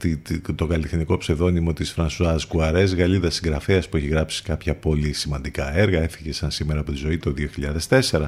το 0.55 0.65
καλλιτεχνικό 0.65 1.17
ψευδόνυμο 1.17 1.73
της 1.73 1.91
Φρανσουάζ 1.91 2.45
Κουαρέζ, 2.45 2.95
Γαλλίδα 2.95 3.29
συγγραφέας 3.29 3.89
που 3.89 3.97
έχει 3.97 4.07
γράψει 4.07 4.43
κάποια 4.43 4.75
πολύ 4.75 5.13
σημαντικά 5.13 5.77
έργα, 5.77 6.01
έφυγε 6.01 6.33
σαν 6.33 6.51
σήμερα 6.51 6.79
από 6.79 6.91
τη 6.91 6.97
ζωή 6.97 7.17
το 7.17 7.33
2004. 7.89 8.25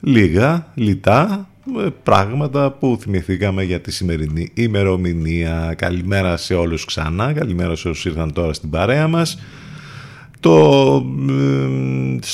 Λίγα, 0.00 0.66
λιτά, 0.74 1.48
ε, 1.78 1.86
πράγματα 2.02 2.70
που 2.70 2.98
θυμηθήκαμε 3.00 3.62
για 3.62 3.80
τη 3.80 3.92
σημερινή 3.92 4.50
ημερομηνία. 4.54 5.74
Καλημέρα 5.76 6.36
σε 6.36 6.54
όλους 6.54 6.84
ξανά, 6.84 7.32
καλημέρα 7.32 7.76
σε 7.76 7.88
όσους 7.88 8.04
ήρθαν 8.04 8.32
τώρα 8.32 8.52
στην 8.52 8.70
παρέα 8.70 9.08
μας. 9.08 9.38
Το 10.40 10.94
ε, 11.28 11.68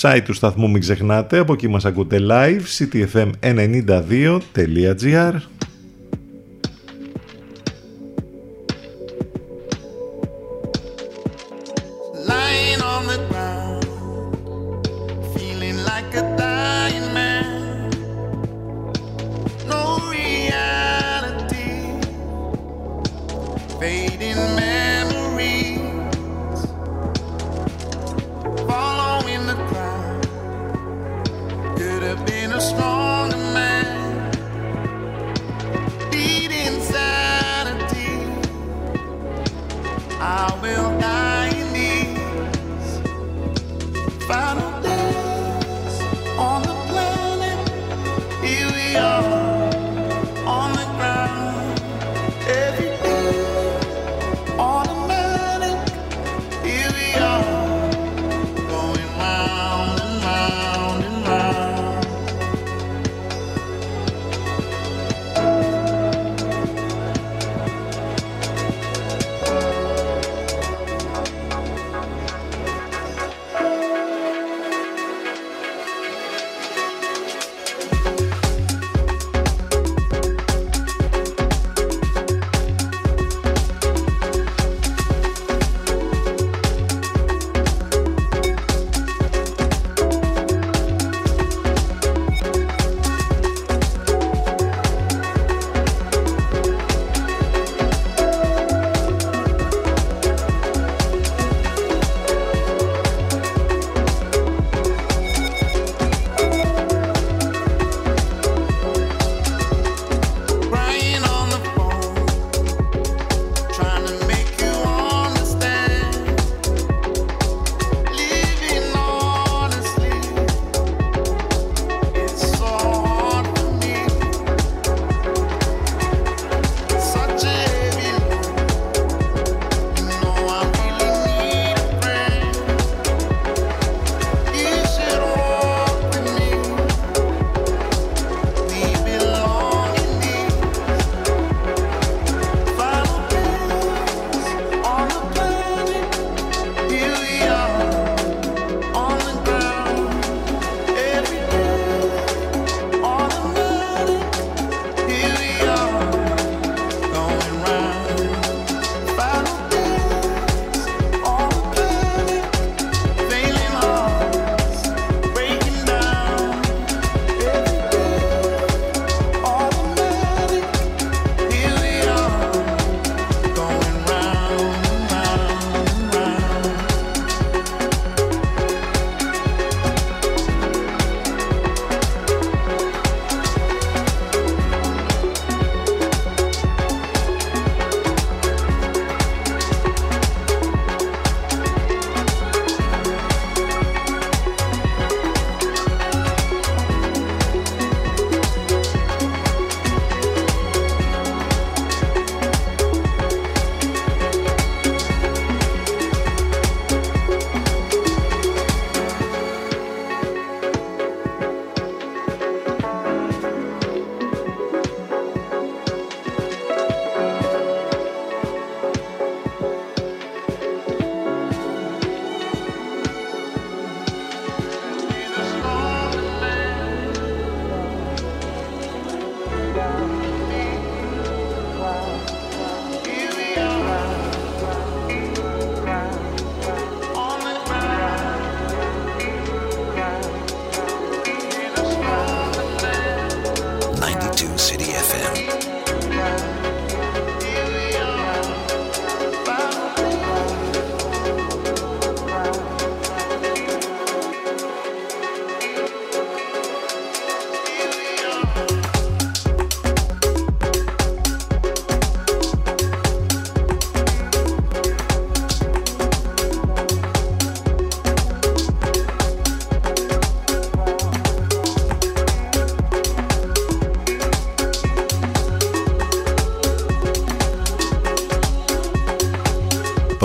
site 0.01 0.23
του 0.25 0.33
σταθμού 0.33 0.71
μην 0.71 0.81
ξεχνάτε, 0.81 1.39
από 1.39 1.53
εκεί 1.53 1.69
μας 1.69 1.85
ακούτε 1.85 2.19
live, 2.29 2.63
ctfm92.gr 2.79 5.35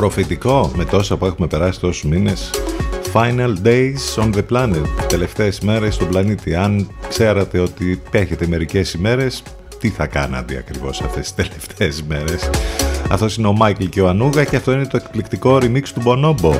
προφητικό 0.10 0.72
με 0.76 0.86
τόσα 0.86 1.18
που 1.18 1.26
έχουμε 1.26 1.48
περάσει 1.48 1.80
τόσους 1.80 2.04
μήνες. 2.04 2.50
Final 3.14 3.54
days 3.64 4.24
on 4.24 4.34
the 4.34 4.44
planet. 4.52 4.84
Τελευταίες 5.08 5.60
μέρες 5.60 5.96
στον 5.96 6.08
πλανήτη. 6.08 6.56
Αν 6.56 6.90
ξέρατε 7.10 7.60
ότι 7.60 8.02
έχετε 8.12 8.48
μερικές 8.48 8.94
ημέρες, 8.94 9.44
τι 9.80 9.90
θα 9.90 10.08
κάνατε 10.08 10.58
ακριβώς 10.58 11.02
αυτές 11.02 11.34
τις 11.34 11.36
τελευταίες 11.36 12.04
μέρες; 12.08 12.50
Αυτός 13.10 13.38
είναι 13.38 13.48
ο 13.48 13.54
Μάικλ 13.54 13.86
και 13.86 14.02
ο 14.02 14.08
Ανούγα 14.08 14.44
και 14.44 14.56
αυτό 14.56 14.72
είναι 14.72 14.86
το 14.86 14.98
εκπληκτικό 14.98 15.56
remix 15.56 15.84
του 15.94 16.02
Bonobo. 16.06 16.60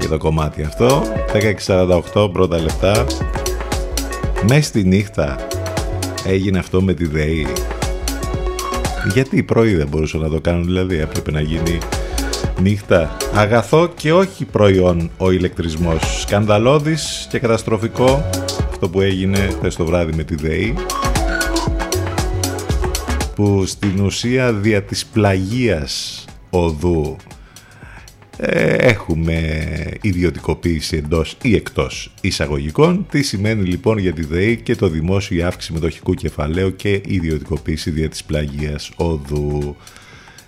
Για 0.00 0.08
το 0.08 0.18
κομμάτι 0.18 0.62
αυτό, 0.62 1.02
10.48 2.14 2.30
πρώτα 2.32 2.58
λεπτά. 2.58 3.06
Μες 4.48 4.66
στη 4.66 4.84
νύχτα 4.84 5.46
έγινε 6.26 6.58
αυτό 6.58 6.82
με 6.82 6.94
τη 6.94 7.06
ΔΕΗ. 7.06 7.46
Γιατί 9.12 9.36
οι 9.36 9.42
πρωί 9.42 9.74
δεν 9.74 9.88
μπορούσαν 9.88 10.20
να 10.20 10.28
το 10.28 10.40
κάνουν, 10.40 10.64
δηλαδή 10.64 10.98
έπρεπε 10.98 11.30
να 11.30 11.40
γίνει 11.40 11.78
νύχτα. 12.60 13.16
Αγαθό 13.34 13.88
και 13.96 14.12
όχι 14.12 14.44
προϊόν 14.44 15.10
ο 15.16 15.30
ηλεκτρισμός. 15.30 16.20
Σκανδαλώδης 16.20 17.26
και 17.30 17.38
καταστροφικό 17.38 18.28
αυτό 18.70 18.88
που 18.88 19.00
έγινε 19.00 19.38
χθες 19.38 19.76
το 19.76 19.84
βράδυ 19.84 20.12
με 20.16 20.24
τη 20.24 20.34
ΔΕΗ 20.34 20.74
που 23.34 23.66
στην 23.66 24.00
ουσία 24.00 24.52
δια 24.52 24.82
της 24.82 25.06
πλαγίας 25.06 26.24
οδού 26.50 27.16
ε, 28.36 28.74
έχουμε 28.74 29.66
ιδιωτικοποίηση 30.00 30.96
εντός 30.96 31.36
ή 31.42 31.54
εκτός 31.54 32.14
εισαγωγικών. 32.20 33.06
Τι 33.10 33.22
σημαίνει 33.22 33.64
λοιπόν 33.64 33.98
για 33.98 34.12
τη 34.12 34.24
ΔΕΗ 34.24 34.56
και 34.56 34.76
το 34.76 34.88
δημόσιο 34.88 35.38
η 35.38 35.42
αύξηση 35.42 35.72
μετοχικού 35.72 36.14
κεφαλαίου 36.14 36.76
και 36.76 37.00
ιδιωτικοποίηση 37.06 37.90
δια 37.90 38.08
της 38.08 38.24
πλαγίας 38.24 38.90
οδού. 38.96 39.76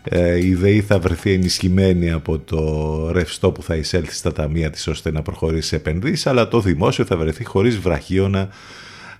Ε, 0.09 0.47
η 0.47 0.55
ΔΕΗ 0.55 0.81
θα 0.81 0.99
βρεθεί 0.99 1.33
ενισχυμένη 1.33 2.11
από 2.11 2.39
το 2.39 3.11
ρευστό 3.13 3.51
που 3.51 3.63
θα 3.63 3.75
εισέλθει 3.75 4.15
στα 4.15 4.33
ταμεία 4.33 4.71
της 4.71 4.87
ώστε 4.87 5.13
να 5.13 5.23
προχωρήσει 5.23 5.69
σε 5.69 5.77
επενδύσεις, 5.77 6.27
αλλά 6.27 6.49
το 6.49 6.61
δημόσιο 6.61 7.05
θα 7.05 7.17
βρεθεί 7.17 7.45
χωρίς 7.45 7.79
βραχίωνα 7.79 8.49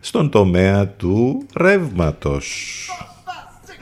στον 0.01 0.31
τομέα 0.31 0.89
του 0.89 1.47
ρεύματος. 1.57 2.47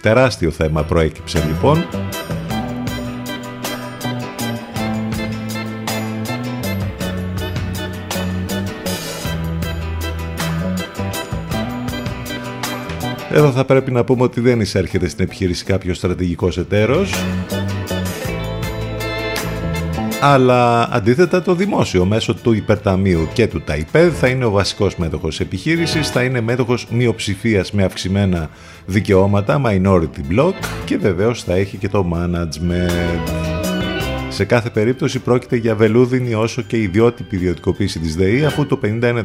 Τεράστιο 0.00 0.50
θέμα 0.50 0.82
προέκυψε 0.82 1.44
λοιπόν. 1.46 1.84
Εδώ 13.36 13.50
θα 13.50 13.64
πρέπει 13.64 13.90
να 13.90 14.04
πούμε 14.04 14.22
ότι 14.22 14.40
δεν 14.40 14.60
εισέρχεται 14.60 15.08
στην 15.08 15.24
επιχείρηση 15.24 15.64
κάποιος 15.64 15.96
στρατηγικός 15.96 16.58
εταίρος 16.58 17.14
αλλά 20.20 20.88
αντίθετα 20.92 21.42
το 21.42 21.54
δημόσιο 21.54 22.04
μέσω 22.04 22.34
του 22.34 22.52
υπερταμείου 22.52 23.28
και 23.32 23.46
του 23.46 23.62
ΤΑΙΠΕΔ 23.62 24.14
θα 24.14 24.28
είναι 24.28 24.44
ο 24.44 24.50
βασικός 24.50 24.96
μέτοχος 24.96 25.40
επιχείρησης, 25.40 26.10
θα 26.10 26.22
είναι 26.22 26.40
μέτοχος 26.40 26.86
μειοψηφίας 26.90 27.72
με 27.72 27.84
αυξημένα 27.84 28.50
δικαιώματα, 28.86 29.62
minority 29.64 30.32
block 30.32 30.54
και 30.84 30.96
βεβαίως 30.96 31.42
θα 31.42 31.54
έχει 31.54 31.76
και 31.76 31.88
το 31.88 32.06
management. 32.14 33.28
Σε 34.28 34.44
κάθε 34.44 34.70
περίπτωση 34.70 35.18
πρόκειται 35.18 35.56
για 35.56 35.74
βελούδινη 35.74 36.34
όσο 36.34 36.62
και 36.62 36.76
ιδιότυπη 36.76 37.36
ιδιωτικοποίηση 37.36 37.98
της 37.98 38.16
ΔΕΗ 38.16 38.44
αφού 38.44 38.66
το 38.66 38.80
51% 38.82 39.22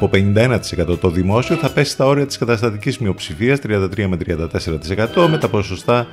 από 0.00 0.10
51% 0.12 0.98
το 1.00 1.10
δημόσιο 1.10 1.56
θα 1.56 1.70
πέσει 1.70 1.90
στα 1.90 2.04
όρια 2.04 2.26
της 2.26 2.38
καταστατικής 2.38 2.98
μειοψηφίας 2.98 3.58
33 3.66 4.06
με 4.06 4.16
34% 5.16 5.26
με 5.30 5.38
τα 5.38 5.48
ποσοστά 5.48 6.06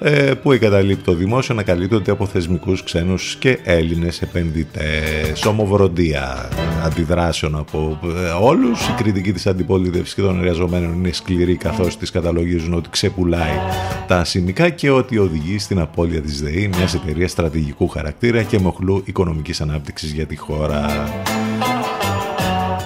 ε, 0.00 0.34
που 0.42 0.52
εγκαταλείπει 0.52 1.02
το 1.02 1.14
δημόσιο 1.14 1.54
να 1.54 1.62
καλύπτονται 1.62 2.10
από 2.10 2.26
θεσμικούς 2.26 2.82
ξένους 2.82 3.36
και 3.38 3.58
Έλληνες 3.64 4.22
επενδυτές. 4.22 5.44
Ομοβροντία 5.44 6.48
αντιδράσεων 6.84 7.56
από 7.56 7.98
ε, 8.02 8.28
όλους. 8.40 8.88
Η 8.88 8.92
κριτική 8.96 9.32
της 9.32 9.46
αντιπολίτευσης 9.46 10.14
και 10.14 10.20
των 10.20 10.38
εργαζομένων 10.38 10.92
είναι 10.92 11.12
σκληρή 11.12 11.56
καθώς 11.56 11.96
τις 11.96 12.10
καταλογίζουν 12.10 12.74
ότι 12.74 12.88
ξεπουλάει 12.88 13.58
τα 14.06 14.16
ασημικά 14.16 14.68
και 14.68 14.90
ότι 14.90 15.18
οδηγεί 15.18 15.58
στην 15.58 15.78
απώλεια 15.78 16.20
της 16.20 16.42
ΔΕΗ 16.42 16.70
μιας 16.76 16.94
εταιρείας 16.94 17.30
στρατηγικού 17.30 17.88
χαρακτήρα 17.88 18.42
και 18.42 18.58
μοχλού 18.58 19.02
οικονομικής 19.04 19.60
ανάπτυξης 19.60 20.12
για 20.12 20.26
τη 20.26 20.36
χώρα. 20.36 20.86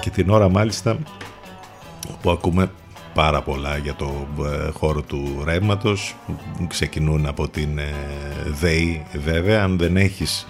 Και 0.03 0.09
την 0.09 0.29
ώρα 0.29 0.49
μάλιστα 0.49 0.97
που 2.21 2.29
ακούμε 2.29 2.71
πάρα 3.13 3.41
πολλά 3.41 3.77
για 3.77 3.93
το 3.93 4.27
ε, 4.43 4.69
χώρο 4.71 5.01
του 5.01 5.41
ρεύματος. 5.45 6.15
Ξεκινούν 6.67 7.25
από 7.25 7.47
την 7.47 7.77
ε, 7.77 7.93
ΔΕΗ 8.45 9.05
βέβαια. 9.13 9.63
Αν 9.63 9.77
δεν 9.77 9.97
έχεις 9.97 10.47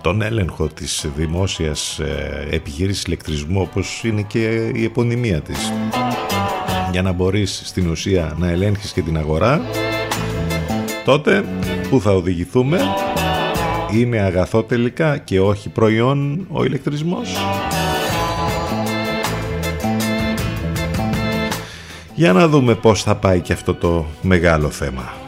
τον 0.00 0.22
έλεγχο 0.22 0.66
της 0.66 1.06
δημόσιας 1.16 1.98
ε, 1.98 2.46
επιχείρησης 2.50 3.04
ηλεκτρισμού 3.04 3.60
όπως 3.60 4.04
είναι 4.04 4.22
και 4.22 4.70
η 4.74 4.84
επωνυμία 4.84 5.40
της. 5.40 5.72
Για 6.90 7.02
να 7.02 7.12
μπορείς 7.12 7.62
στην 7.64 7.90
ουσία 7.90 8.34
να 8.38 8.48
ελέγχεις 8.48 8.92
και 8.92 9.02
την 9.02 9.16
αγορά 9.16 9.60
τότε 11.04 11.44
που 11.90 12.00
θα 12.00 12.10
οδηγηθούμε 12.10 12.80
είναι 13.92 14.18
αγαθό 14.18 14.62
τελικά 14.62 15.18
και 15.18 15.40
όχι 15.40 15.68
προϊόν 15.68 16.46
ο 16.50 16.64
ηλεκτρισμός 16.64 17.36
Για 22.14 22.32
να 22.32 22.48
δούμε 22.48 22.74
πώς 22.74 23.02
θα 23.02 23.14
πάει 23.14 23.40
και 23.40 23.52
αυτό 23.52 23.74
το 23.74 24.06
μεγάλο 24.22 24.70
θέμα. 24.70 25.21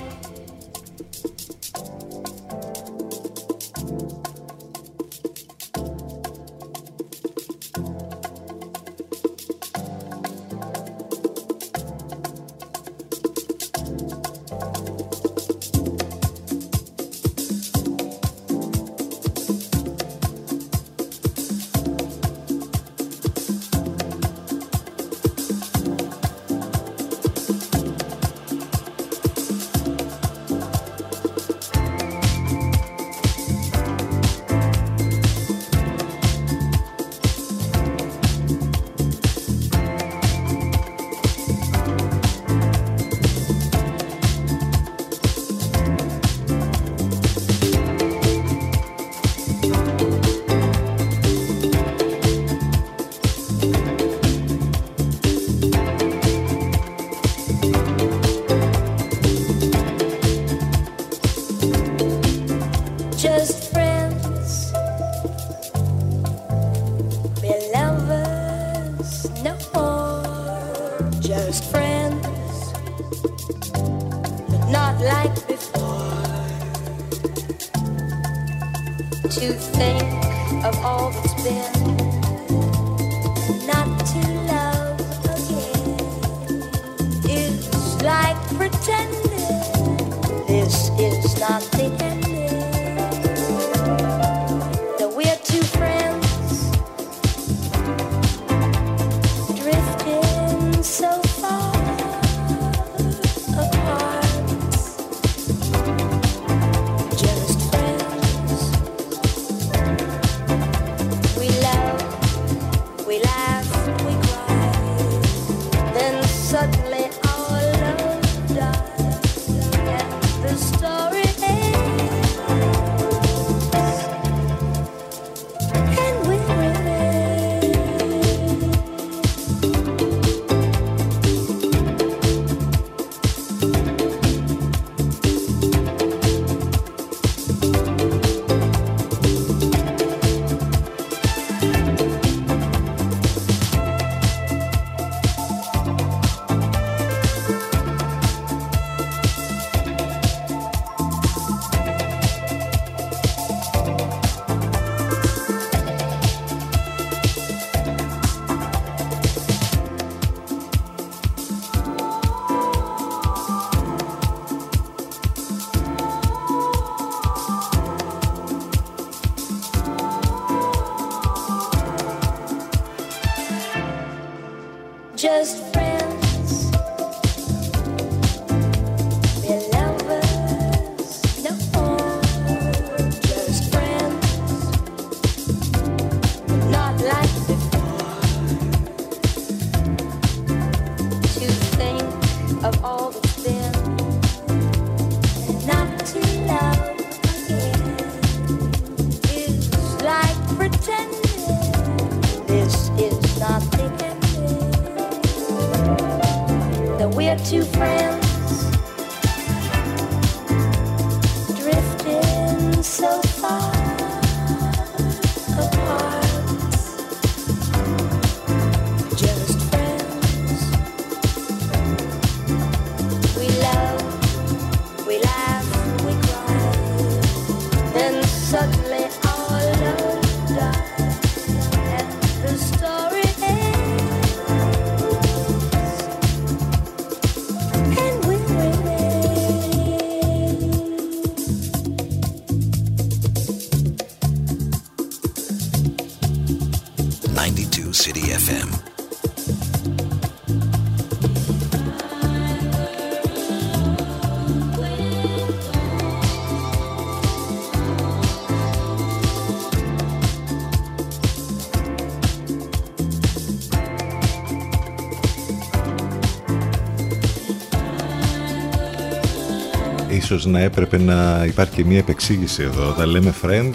Ίσως 270.35 270.47
να 270.47 270.61
έπρεπε 270.61 270.99
να 270.99 271.45
υπάρχει 271.47 271.75
και 271.75 271.85
μια 271.85 271.99
επεξήγηση 271.99 272.63
εδώ. 272.63 272.89
Όταν 272.89 273.09
λέμε 273.09 273.35
friends, 273.43 273.75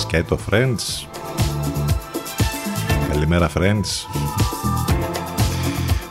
σκέτο 0.00 0.38
friends, 0.50 1.06
καλημέρα 3.12 3.50
friends, 3.54 4.18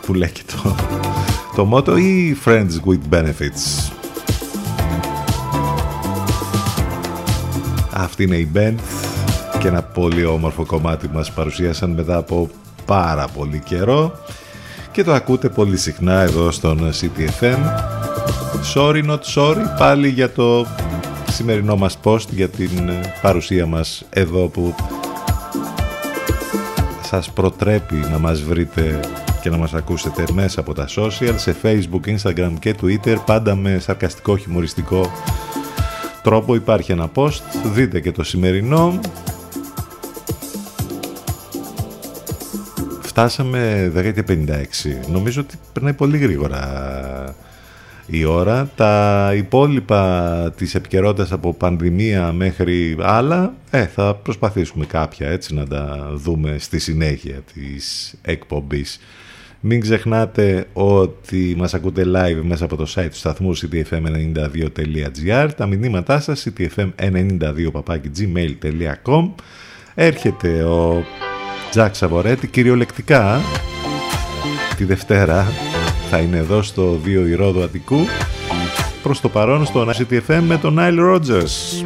που 0.05 0.13
λέει 0.13 0.31
και 0.31 0.41
το, 0.45 0.75
το 1.55 1.65
μότο 1.65 1.97
ή 1.97 2.37
friends 2.45 2.69
with 2.85 2.99
benefits. 3.13 3.91
Αυτή 7.93 8.23
είναι 8.23 8.37
η 8.37 8.51
band 8.55 8.75
και 9.59 9.67
ένα 9.67 9.81
πολύ 9.81 10.25
όμορφο 10.25 10.65
κομμάτι 10.65 11.07
που 11.07 11.15
μας 11.15 11.31
παρουσίασαν 11.31 11.89
μετά 11.89 12.17
από 12.17 12.49
πάρα 12.85 13.27
πολύ 13.27 13.61
καιρό 13.65 14.11
και 14.91 15.03
το 15.03 15.13
ακούτε 15.13 15.49
πολύ 15.49 15.77
συχνά 15.77 16.21
εδώ 16.21 16.51
στον 16.51 16.91
CTFM. 16.91 17.98
Sorry 18.73 19.03
not 19.05 19.23
sorry 19.35 19.63
πάλι 19.77 20.09
για 20.09 20.31
το 20.31 20.65
σημερινό 21.31 21.75
μας 21.75 21.99
post 22.03 22.29
για 22.29 22.49
την 22.49 22.89
ε, 22.89 23.13
παρουσία 23.21 23.65
μας 23.65 24.05
εδώ 24.09 24.47
που 24.47 24.75
σας 27.03 27.31
προτρέπει 27.31 27.95
να 27.95 28.17
μας 28.17 28.41
βρείτε 28.41 28.99
και 29.41 29.49
να 29.49 29.57
μας 29.57 29.73
ακούσετε 29.73 30.23
μέσα 30.33 30.59
από 30.59 30.73
τα 30.73 30.87
social 30.95 31.33
σε 31.35 31.55
facebook, 31.63 32.17
instagram 32.17 32.53
και 32.59 32.75
twitter 32.81 33.15
πάντα 33.25 33.55
με 33.55 33.79
σαρκαστικό 33.79 34.37
χιουμοριστικό 34.37 35.11
τρόπο 36.23 36.55
υπάρχει 36.55 36.91
ένα 36.91 37.09
post. 37.13 37.41
Δείτε 37.73 37.99
και 37.99 38.11
το 38.11 38.23
σημερινό. 38.23 38.99
Φτάσαμε 43.01 43.91
10 43.95 44.13
56 44.27 44.43
νομίζω 45.11 45.41
ότι 45.41 45.55
περνάει 45.73 45.93
πολύ 45.93 46.17
γρήγορα 46.17 46.59
η 48.09 48.25
ώρα. 48.25 48.71
Τα 48.75 49.31
υπόλοιπα 49.35 50.53
της 50.57 50.75
επικαιρότητας 50.75 51.31
από 51.31 51.53
πανδημία 51.53 52.31
μέχρι 52.31 52.97
άλλα, 53.01 53.53
ε, 53.69 53.85
θα 53.85 54.15
προσπαθήσουμε 54.15 54.85
κάποια 54.85 55.29
έτσι 55.29 55.53
να 55.53 55.67
τα 55.67 56.11
δούμε 56.13 56.55
στη 56.59 56.79
συνέχεια 56.79 57.41
της 57.53 58.13
εκπομπής. 58.21 58.99
Μην 59.59 59.81
ξεχνάτε 59.81 60.65
ότι 60.73 61.55
μας 61.57 61.73
ακούτε 61.73 62.03
live 62.15 62.41
μέσα 62.41 62.65
από 62.65 62.75
το 62.75 62.93
site 62.95 63.07
του 63.09 63.17
σταθμού 63.17 63.57
ctfm92.gr 63.57 65.49
τα 65.57 65.65
μηνύματά 65.65 66.19
σας 66.19 66.47
ctfm92.gmail.com 66.57 69.31
Έρχεται 69.95 70.63
ο 70.63 71.03
Τζακ 71.69 71.95
Σαβορέτη 71.95 72.47
κυριολεκτικά 72.47 73.41
τη 74.77 74.83
Δευτέρα 74.83 75.47
θα 76.09 76.17
είναι 76.17 76.37
εδώ 76.37 76.61
στο 76.61 76.99
2 77.05 77.07
Ηρώδου 77.07 77.63
Αττικού 77.63 78.05
προς 79.03 79.21
το 79.21 79.29
παρόν 79.29 79.65
στο 79.65 79.87
CTFM 79.87 80.41
με 80.41 80.57
τον 80.57 80.77
Nile 80.79 80.99
Rogers. 80.99 81.83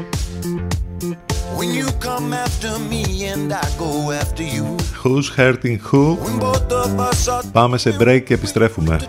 When 1.58 1.74
you 1.80 1.88
come 2.08 2.34
after 2.46 2.72
me 2.92 3.04
and 3.34 3.54
I 3.54 3.66
go 3.84 4.12
after 4.22 4.44
you. 4.56 4.66
Who's 5.04 5.28
hurting 5.38 5.78
who? 5.90 6.04
When 6.24 6.40
both 6.40 6.72
of 6.84 7.00
us 7.10 7.28
are 7.28 7.44
Πάμε 7.52 7.78
σε 7.78 7.96
break 8.00 8.22
και 8.26 8.34
επιστρέφουμε. 8.34 9.00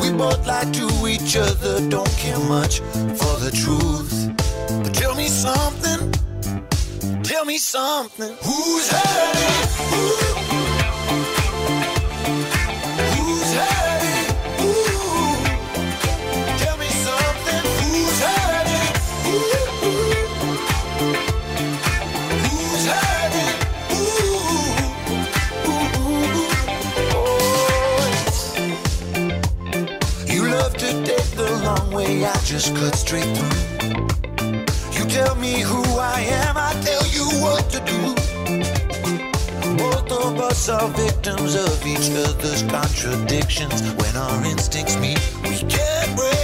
We 0.00 0.08
both 0.22 0.42
lie 0.50 0.68
to 0.78 0.86
each 1.14 1.32
other, 1.48 1.74
don't 1.94 2.14
care 2.22 2.42
much 2.56 2.74
for 3.20 3.34
the 3.44 3.52
truth. 3.62 4.14
But 4.82 4.92
tell 5.00 5.14
me 5.22 5.28
something, 5.46 6.00
tell 7.30 7.44
me 7.52 7.58
something. 7.74 8.32
Who's 8.46 8.86
hurting? 8.96 9.56
Who? 9.90 10.63
I 32.24 32.38
just 32.44 32.74
cut 32.74 32.94
straight 32.94 33.28
through. 33.36 34.06
You 34.96 35.04
tell 35.10 35.34
me 35.36 35.60
who 35.60 35.82
I 35.98 36.20
am, 36.20 36.56
I 36.56 36.72
tell 36.82 37.06
you 37.08 37.24
what 37.44 37.68
to 37.70 37.80
do. 37.84 38.00
Both 39.76 40.10
of 40.10 40.40
us 40.40 40.68
are 40.70 40.88
victims 40.88 41.54
of 41.54 41.86
each 41.86 42.10
other's 42.26 42.62
contradictions. 42.62 43.82
When 44.00 44.16
our 44.16 44.44
instincts 44.44 44.96
meet, 44.96 45.20
we 45.42 45.58
can't 45.68 46.16
break 46.16 46.43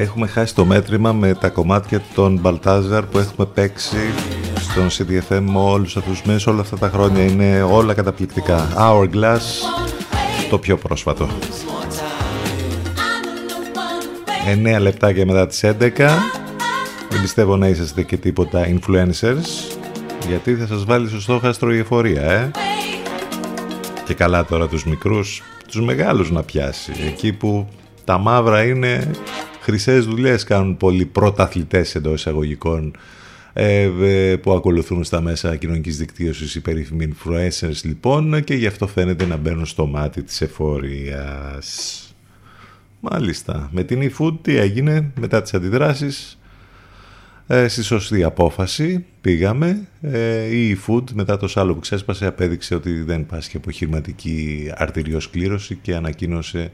Έχουμε 0.00 0.26
χάσει 0.26 0.54
το 0.54 0.64
μέτρημα 0.64 1.12
με 1.12 1.34
τα 1.34 1.48
κομμάτια 1.48 2.02
των 2.14 2.38
Μπαλτάζαρ 2.38 3.04
που 3.04 3.18
έχουμε 3.18 3.46
παίξει 3.46 3.96
τον 4.74 4.88
CDFM 4.88 5.44
όλους 5.54 5.96
αυτούς 5.96 6.20
τους 6.20 6.32
μέσα 6.32 6.50
όλα 6.50 6.60
αυτά 6.60 6.78
τα 6.78 6.88
χρόνια 6.88 7.22
είναι 7.24 7.62
όλα 7.62 7.94
καταπληκτικά. 7.94 8.68
Hourglass, 8.78 9.38
το 10.50 10.58
πιο 10.58 10.76
πρόσφατο. 10.76 11.28
9 14.76 14.80
λεπτά 14.80 15.12
και 15.12 15.24
μετά 15.24 15.46
τις 15.46 15.64
11. 15.64 16.18
Δεν 17.10 17.20
πιστεύω 17.20 17.56
να 17.56 17.68
είσαστε 17.68 18.02
και 18.02 18.16
τίποτα 18.16 18.66
influencers, 18.66 19.76
γιατί 20.28 20.54
θα 20.54 20.66
σας 20.66 20.84
βάλει 20.84 21.08
στο 21.08 21.20
στόχαστρο 21.20 21.74
η 21.74 21.78
εφορία, 21.78 22.22
ε. 22.22 22.50
Και 24.04 24.14
καλά 24.14 24.44
τώρα 24.44 24.68
τους 24.68 24.84
μικρούς, 24.84 25.42
τους 25.68 25.80
μεγάλους 25.80 26.30
να 26.30 26.42
πιάσει. 26.42 26.92
Εκεί 27.06 27.32
που 27.32 27.68
τα 28.04 28.18
μαύρα 28.18 28.62
είναι 28.62 29.10
χρυσές 29.60 30.04
δουλειές 30.04 30.44
κάνουν 30.44 30.76
πολλοί 30.76 31.04
πρωταθλητές 31.04 31.94
εντός 31.94 32.14
εισαγωγικών 32.14 32.92
που 34.42 34.52
ακολουθούν 34.52 35.04
στα 35.04 35.20
μέσα 35.20 35.56
κοινωνικής 35.56 35.96
δικτύωσης 35.96 36.54
οι 36.54 36.60
περίφημοι 36.60 37.12
influencers 37.12 37.80
λοιπόν 37.82 38.44
και 38.44 38.54
γι' 38.54 38.66
αυτό 38.66 38.86
φαίνεται 38.86 39.26
να 39.26 39.36
μπαίνουν 39.36 39.66
στο 39.66 39.86
μάτι 39.86 40.22
της 40.22 40.40
εφορίας. 40.40 42.04
Μάλιστα. 43.00 43.68
Με 43.72 43.82
την 43.82 44.10
eFood 44.10 44.34
τι 44.42 44.56
έγινε 44.56 45.12
μετά 45.20 45.42
τις 45.42 45.54
αντιδράσεις; 45.54 46.38
Ε, 47.52 47.68
στη 47.68 47.82
σωστή 47.82 48.22
απόφαση 48.22 49.04
πήγαμε. 49.20 49.88
Ε, 50.00 50.42
η 50.56 50.78
eFood 50.78 51.10
μετά 51.12 51.36
το 51.36 51.48
σάλο 51.48 51.74
που 51.74 51.80
ξέσπασε 51.80 52.26
απέδειξε 52.26 52.74
ότι 52.74 53.02
δεν 53.02 53.26
πάσχει 53.26 53.56
από 53.56 53.70
χειρηματική 53.70 54.70
αρτηριοσκλήρωση 54.74 55.78
και 55.82 55.94
ανακοίνωσε 55.94 56.72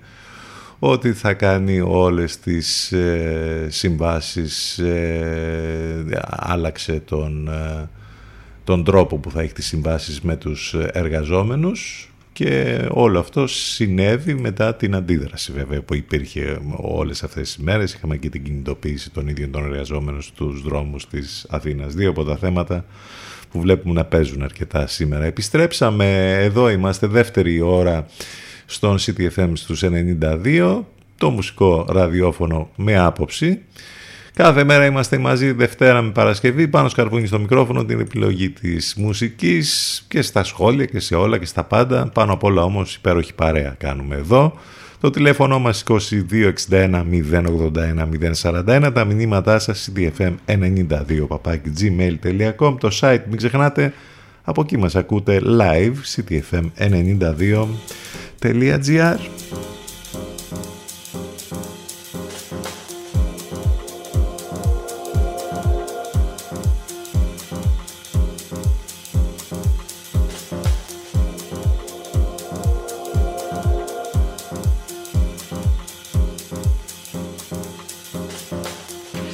ότι 0.78 1.12
θα 1.12 1.34
κάνει 1.34 1.80
όλες 1.80 2.38
τις 2.38 2.92
ε, 2.92 3.66
συμβάσεις, 3.70 4.78
ε, 4.78 6.04
άλλαξε 6.26 7.00
τον, 7.04 7.48
ε, 7.48 7.88
τον 8.64 8.84
τρόπο 8.84 9.18
που 9.18 9.30
θα 9.30 9.42
έχει 9.42 9.52
τις 9.52 9.66
συμβάσεις 9.66 10.20
με 10.20 10.36
τους 10.36 10.74
εργαζόμενους 10.92 12.10
και 12.32 12.84
όλο 12.90 13.18
αυτό 13.18 13.46
συνέβη 13.46 14.34
μετά 14.34 14.74
την 14.74 14.94
αντίδραση 14.94 15.52
βέβαια 15.52 15.82
που 15.82 15.94
υπήρχε 15.94 16.58
όλες 16.76 17.22
αυτές 17.22 17.54
τις 17.54 17.64
μέρες. 17.64 17.94
Είχαμε 17.94 18.16
και 18.16 18.28
την 18.28 18.44
κινητοποίηση 18.44 19.10
των 19.10 19.28
ίδιων 19.28 19.50
των 19.50 19.64
εργαζόμενων 19.64 20.22
στους 20.22 20.62
δρόμους 20.62 21.08
της 21.08 21.46
Αθήνας. 21.50 21.94
Δύο 21.94 22.10
από 22.10 22.24
τα 22.24 22.36
θέματα 22.36 22.84
που 23.50 23.60
βλέπουμε 23.60 23.94
να 23.94 24.04
παίζουν 24.04 24.42
αρκετά 24.42 24.86
σήμερα. 24.86 25.24
Επιστρέψαμε, 25.24 26.32
εδώ 26.42 26.70
είμαστε 26.70 27.06
δεύτερη 27.06 27.60
ώρα 27.60 28.06
στον 28.66 28.98
CTFM 28.98 29.50
στους 29.52 29.82
92, 29.84 30.82
το 31.18 31.30
μουσικό 31.30 31.86
ραδιόφωνο 31.88 32.70
με 32.76 32.98
άποψη. 32.98 33.60
Κάθε 34.34 34.64
μέρα 34.64 34.86
είμαστε 34.86 35.18
μαζί 35.18 35.52
Δευτέρα 35.52 36.02
με 36.02 36.10
Παρασκευή, 36.10 36.68
πάνω 36.68 36.88
σκαρβούνι 36.88 37.26
στο 37.26 37.38
μικρόφωνο, 37.38 37.84
την 37.84 38.00
επιλογή 38.00 38.50
της 38.50 38.94
μουσικής 38.96 40.04
και 40.08 40.22
στα 40.22 40.44
σχόλια 40.44 40.84
και 40.84 41.00
σε 41.00 41.14
όλα 41.14 41.38
και 41.38 41.46
στα 41.46 41.64
πάντα. 41.64 42.10
Πάνω 42.14 42.32
απ' 42.32 42.44
όλα 42.44 42.62
όμως 42.62 42.94
υπέροχη 42.94 43.34
παρέα 43.34 43.74
κάνουμε 43.78 44.16
εδώ. 44.16 44.58
Το 45.00 45.10
τηλέφωνο 45.10 45.58
μας 45.58 45.84
2261 45.88 47.04
081 47.10 48.08
041, 48.42 48.90
τα 48.94 49.04
μηνύματά 49.04 49.58
σας 49.58 49.90
cdfm92 49.94 51.26
παπάκι 51.28 51.70
gmail.com, 51.80 52.76
το 52.80 52.98
site 53.00 53.22
μην 53.28 53.36
ξεχνάτε, 53.36 53.92
από 54.42 54.60
εκεί 54.60 54.78
μας 54.78 54.96
ακούτε 54.96 55.40
live 55.44 55.94
ctfm92.gr 58.40 59.36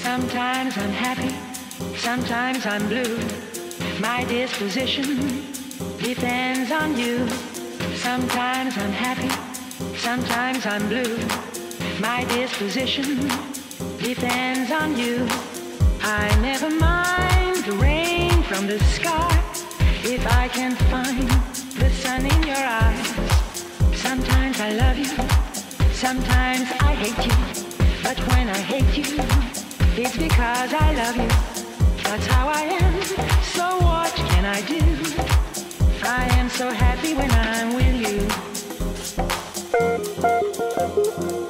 Sometimes 0.03 0.77
I'm 0.77 0.91
happy, 0.91 1.35
sometimes 1.97 2.67
I'm 2.67 2.87
blue. 2.89 3.19
My 4.01 4.25
disposition 4.25 5.43
depends 5.99 6.71
on 6.71 6.97
you. 6.99 7.62
Sometimes 8.03 8.77
I'm 8.79 8.91
happy, 8.91 9.31
sometimes 9.97 10.67
I'm 10.67 10.89
blue. 10.89 11.17
My 12.01 12.25
disposition 12.25 13.29
depends 13.99 14.73
on 14.73 14.99
you. 14.99 15.25
I 16.03 16.27
never 16.43 16.69
mind 16.69 17.65
the 17.65 17.77
rain 17.81 18.43
from 18.43 18.67
the 18.67 18.81
sky 18.97 19.31
if 20.03 20.27
I 20.27 20.49
can 20.49 20.75
find 20.91 21.29
the 21.79 21.91
sun 21.91 22.27
in 22.27 22.43
your 22.43 22.65
eyes. 22.83 23.09
Sometimes 23.95 24.61
I 24.61 24.73
love 24.73 24.99
you, 24.99 25.15
sometimes 25.93 26.73
I 26.81 26.95
hate 26.95 27.25
you. 27.25 27.37
But 28.03 28.19
when 28.33 28.49
I 28.49 28.59
hate 28.59 28.99
you, 28.99 29.15
it's 29.97 30.17
because 30.17 30.75
I 30.75 30.93
love 30.95 31.17
you. 31.17 32.03
That's 32.03 32.27
how 32.27 32.49
I 32.49 32.63
am. 32.83 33.03
So 33.55 33.65
what 33.87 34.13
can 34.13 34.45
I 34.45 34.61
do? 34.63 35.42
I 36.05 36.27
am 36.39 36.49
so 36.49 36.71
happy 36.71 37.15
when 37.15 37.31
I'm 37.31 37.75
with 37.75 37.95
you. 41.39 41.42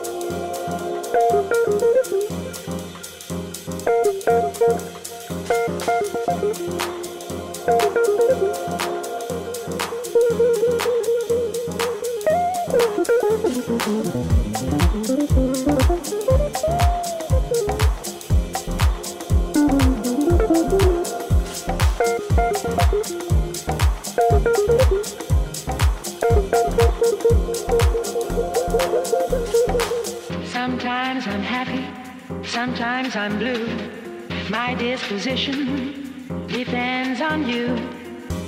My 35.22 35.28
disposition 35.28 36.46
depends 36.48 37.20
on 37.20 37.48
you. 37.48 37.76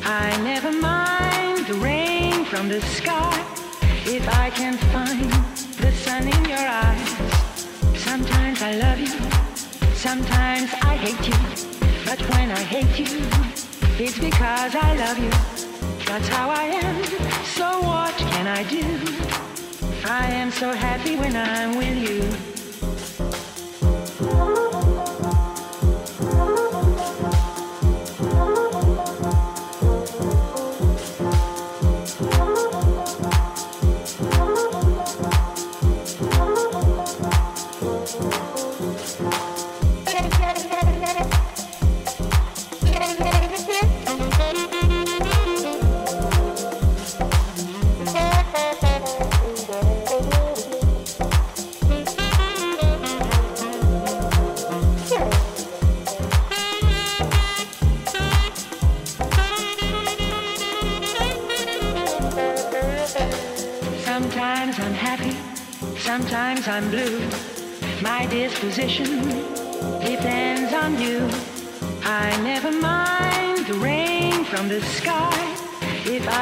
I 0.03 0.37
never 0.43 0.73
mind 0.73 1.67
the 1.67 1.75
rain 1.75 2.45
from 2.47 2.69
the 2.69 2.81
sky 2.81 3.33
if 4.05 4.29
I 4.29 4.51
can 4.51 4.77
find 4.91 5.31
the 5.79 5.93
sun 5.93 6.27
in 6.27 6.45
your 6.47 6.59
eyes. 6.59 7.11
Sometimes 7.97 8.61
I 8.61 8.75
love 8.75 8.99
you, 8.99 9.15
sometimes 9.95 10.75
I 10.83 10.97
hate 10.97 11.25
you. 11.29 11.39
But 12.05 12.21
when 12.31 12.51
I 12.51 12.63
hate 12.65 12.99
you, 12.99 13.23
it's 14.05 14.19
because 14.19 14.75
I 14.75 14.97
love 14.97 15.19
you. 15.19 15.31
That's 16.07 16.27
how 16.27 16.51
I 16.51 16.65
am. 16.65 17.05
So 17.45 17.83
what 17.83 18.17
can 18.17 18.49
I 18.49 18.65
do? 18.65 18.83
I 20.07 20.27
am 20.27 20.51
so 20.51 20.73
happy 20.73 21.15
when 21.15 21.37
I'm 21.37 21.77
with 21.77 21.99
you. 22.11 22.44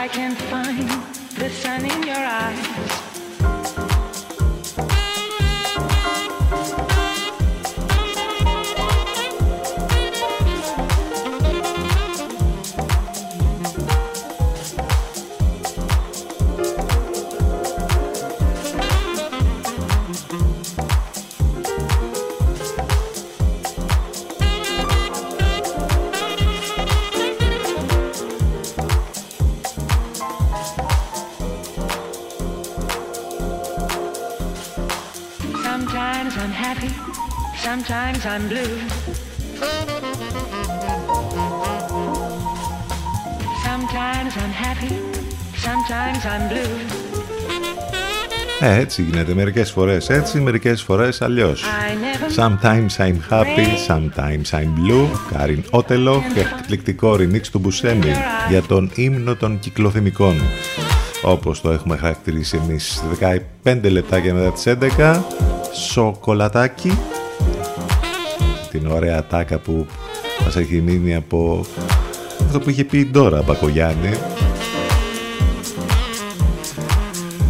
I 0.03 0.09
can 0.09 0.34
find 0.34 0.72
Sometimes 38.23 38.43
I'm 38.43 38.49
blue. 38.53 38.75
Sometimes 43.66 44.33
I'm 44.43 44.55
happy. 44.64 44.95
Sometimes 45.66 46.23
I'm 46.33 46.49
blue. 46.49 46.75
Ε, 48.61 48.79
έτσι 48.79 49.03
γίνεται 49.03 49.35
μερικές 49.35 49.70
φορές 49.70 50.09
έτσι, 50.09 50.41
μερικές 50.41 50.83
φορές 50.83 51.23
αλλιώς. 51.23 51.62
I 51.62 51.95
never 51.95 52.43
Sometimes 52.43 52.97
I'm 52.99 53.16
happy, 53.31 53.66
sometimes 53.89 54.59
I'm 54.59 54.91
blue. 54.91 55.07
Κάριν 55.33 55.64
Ότελο 55.70 56.23
και 56.35 56.41
εκπληκτικό 56.41 57.12
remix 57.12 57.47
του 57.53 57.59
Μπουσέμι 57.59 58.12
για 58.49 58.62
τον 58.62 58.91
ύμνο 58.95 59.35
των 59.35 59.59
κυκλοθυμικών. 59.59 60.35
Όπως 61.23 61.61
το 61.61 61.70
έχουμε 61.70 61.97
χαρακτηρίσει 61.97 62.61
εμείς 62.68 63.03
15 63.64 63.91
λεπτάκια 63.91 64.35
μετά 64.35 64.53
τις 64.53 64.66
11. 64.99 65.23
Σοκολατάκι. 65.91 66.99
Την 68.73 68.87
ωραία 68.87 69.27
τάκα 69.27 69.59
που 69.59 69.87
μας 70.45 70.57
έχει 70.57 70.81
μείνει 70.81 71.14
από 71.14 71.66
αυτό 72.41 72.61
που 72.61 72.70
είχε 72.70 72.85
πει 72.85 72.99
η 72.99 73.07
Ντόρα 73.07 73.43
Μπακογιάννη 73.43 74.11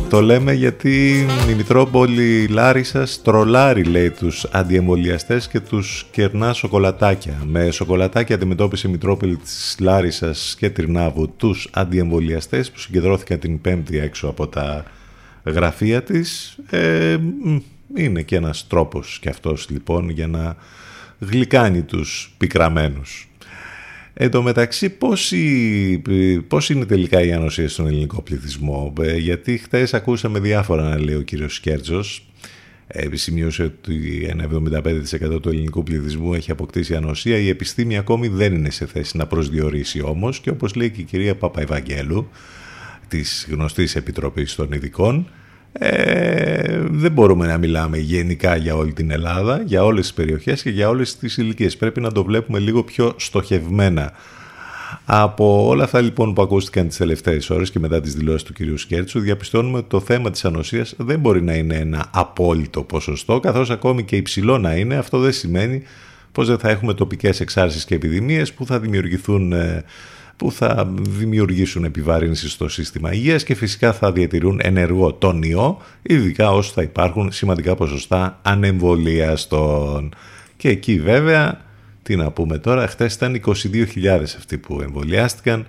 Το 0.09 0.23
λέμε 0.23 0.53
γιατί 0.53 1.27
η 1.51 1.55
Μητρόπολη 1.55 2.47
Λάρισας 2.47 3.23
τρολάρει 3.23 3.85
λέει 3.85 4.11
τους 4.11 4.45
αντιεμβολιαστές 4.51 5.49
και 5.49 5.61
τους 5.61 6.07
κερνά 6.11 6.53
σοκολατάκια. 6.53 7.43
Με 7.47 7.71
σοκολατάκια 7.71 8.35
αντιμετώπισε 8.35 8.89
η 8.89 8.91
Μητρόπολη 8.91 9.37
της 9.37 9.77
Λάρισας 9.81 10.55
και 10.59 10.71
Τρινάβου 10.71 11.33
τους 11.37 11.69
αντιεμβολιαστές 11.73 12.71
που 12.71 12.79
συγκεντρώθηκαν 12.79 13.39
την 13.39 13.61
Πέμπτη 13.61 13.99
έξω 13.99 14.29
από 14.29 14.47
τα 14.47 14.85
γραφεία 15.45 16.03
της. 16.03 16.59
Ε, 16.71 17.17
μ, 17.43 17.57
είναι 17.97 18.23
και 18.23 18.37
ένας 18.37 18.67
τρόπος 18.67 19.19
και 19.21 19.29
αυτός 19.29 19.67
λοιπόν 19.71 20.11
για 20.11 20.27
να 20.27 20.57
γλυκάνει 21.31 21.83
τους 21.83 22.35
πικραμένους. 22.39 23.27
Εν 24.15 24.31
τω 24.31 24.43
μεταξύ, 24.43 24.91
πώς, 24.91 25.33
η- 25.33 26.03
πώς 26.49 26.71
είναι 26.71 26.85
τελικά 26.85 27.23
η 27.25 27.33
ανοσία 27.33 27.69
στον 27.69 27.87
ελληνικό 27.87 28.23
πληθυσμό; 28.23 28.93
Ε, 29.01 29.17
γιατί 29.17 29.57
χθες 29.59 29.95
ακούσαμε 29.95 30.39
διάφορα 30.41 30.89
να 30.89 30.99
λέει 31.01 31.15
ο 31.15 31.21
κύριος 31.23 31.55
Σκέρτζος. 31.55 32.27
Ε, 32.87 33.17
σημείωσε 33.17 33.63
ότι 33.63 34.27
ένα 34.31 34.43
75% 34.45 35.41
του 35.43 35.49
ελληνικού 35.49 35.83
πληθυσμού 35.83 36.35
έχει 36.35 36.51
αποκτήσει 36.51 36.95
ανοσία. 36.95 37.37
Η 37.39 37.49
επιστήμη 37.49 37.97
ακόμη 37.99 38.29
δεν 38.29 38.55
είναι 38.55 38.71
σε 38.71 38.87
θέση 38.87 39.17
να 39.17 39.27
προσδιορίσει 39.27 40.01
όμως 40.03 40.41
και 40.41 40.51
όπως 40.51 40.75
λέει 40.75 40.91
και 40.91 41.01
η 41.01 41.05
κυρία 41.05 41.35
Παπαϊβαγγέλου 41.37 42.29
της 43.09 43.47
γνωστής 43.51 43.97
Επιτροπής 43.97 44.55
των 44.55 44.73
Ειδικών 44.73 45.29
ε, 45.73 46.79
δεν 46.91 47.13
μπορούμε 47.13 47.47
να 47.47 47.59
μιλάμε 47.59 47.99
γενικά 47.99 48.57
για 48.57 48.75
όλη 48.75 48.93
την 48.93 49.11
Ελλάδα, 49.11 49.63
για 49.67 49.85
όλες 49.85 50.03
τις 50.03 50.15
περιοχές 50.15 50.63
και 50.63 50.71
για 50.71 50.89
όλες 50.89 51.17
τις 51.17 51.37
ηλικίες. 51.37 51.77
Πρέπει 51.77 52.01
να 52.01 52.13
το 52.13 52.25
βλέπουμε 52.25 52.59
λίγο 52.59 52.83
πιο 52.83 53.13
στοχευμένα. 53.17 54.13
Από 55.05 55.67
όλα 55.67 55.85
αυτά 55.85 56.01
λοιπόν 56.01 56.35
που 56.35 56.43
ακούστηκαν 56.43 56.89
τις 56.89 56.97
τελευταίες 56.97 57.51
ώρες 57.51 57.71
και 57.71 57.79
μετά 57.79 58.01
τις 58.01 58.15
δηλώσεις 58.15 58.43
του 58.43 58.53
κυρίου 58.53 58.79
Σκέρτσου 58.79 59.21
διαπιστώνουμε 59.21 59.79
ότι 59.79 59.89
το 59.89 60.01
θέμα 60.01 60.31
της 60.31 60.45
ανοσίας 60.45 60.95
δεν 60.97 61.19
μπορεί 61.19 61.43
να 61.43 61.55
είναι 61.55 61.77
ένα 61.77 62.07
απόλυτο 62.11 62.83
ποσοστό 62.83 63.41
καθώς 63.41 63.71
ακόμη 63.71 64.05
και 64.05 64.17
υψηλό 64.17 64.59
να 64.59 64.75
είναι 64.75 64.97
αυτό 64.97 65.19
δεν 65.19 65.33
σημαίνει 65.33 65.83
πως 66.33 66.47
δεν 66.47 66.59
θα 66.59 66.69
έχουμε 66.69 66.95
τοπικές 66.95 67.41
εξάρσεις 67.41 67.85
και 67.85 67.95
επιδημίες 67.95 68.53
που 68.53 68.67
θα 68.67 68.81
δημιουργηθούν 68.81 69.53
ε, 69.53 69.85
που 70.37 70.53
θα 70.53 70.93
δημιουργήσουν 71.01 71.85
επιβάρυνση 71.85 72.49
στο 72.49 72.69
σύστημα 72.69 73.13
υγείας 73.13 73.45
και 73.45 73.55
φυσικά 73.55 73.93
θα 73.93 74.13
διατηρούν 74.13 74.61
ενεργό 74.63 75.13
τον 75.13 75.43
ιό, 75.43 75.81
ειδικά 76.03 76.53
όσο 76.53 76.73
θα 76.73 76.83
υπάρχουν 76.83 77.33
σημαντικά 77.33 77.75
ποσοστά 77.75 78.39
ανεμβολίαστων. 78.43 80.15
Και 80.57 80.69
εκεί 80.69 81.01
βέβαια, 81.01 81.61
τι 82.03 82.17
να 82.17 82.31
πούμε 82.31 82.59
τώρα, 82.59 82.87
χθες 82.87 83.15
ήταν 83.15 83.41
22.000 83.47 84.23
αυτοί 84.23 84.59
που 84.59 84.81
εμβολιάστηκαν. 84.81 85.67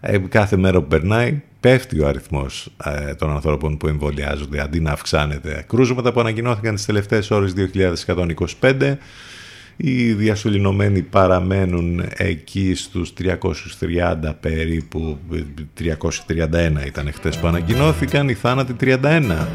Ε, 0.00 0.18
κάθε 0.18 0.56
μέρα 0.56 0.80
που 0.80 0.86
περνάει 0.86 1.42
πέφτει 1.60 2.00
ο 2.00 2.06
αριθμός 2.08 2.70
ε, 2.84 3.14
των 3.14 3.30
ανθρώπων 3.30 3.76
που 3.76 3.88
εμβολιάζονται 3.88 4.60
αντί 4.60 4.80
να 4.80 4.90
αυξάνεται. 4.90 5.64
Κρούσματα 5.68 6.12
που 6.12 6.20
ανακοινώθηκαν 6.20 6.74
τις 6.74 6.84
τελευταίες 6.84 7.30
ώρες 7.30 7.52
2.125 7.74 8.96
οι 9.80 10.12
διασωληνωμένοι 10.12 11.02
παραμένουν 11.02 12.04
εκεί 12.16 12.74
στους 12.74 13.12
330 13.18 14.34
περίπου, 14.40 15.18
331 15.80 16.86
ήταν 16.86 17.12
χτες 17.12 17.36
που 17.36 17.46
ανακοινώθηκαν, 17.46 18.28
οι 18.28 18.34
θάνατοι 18.34 18.74
31. 18.80 19.46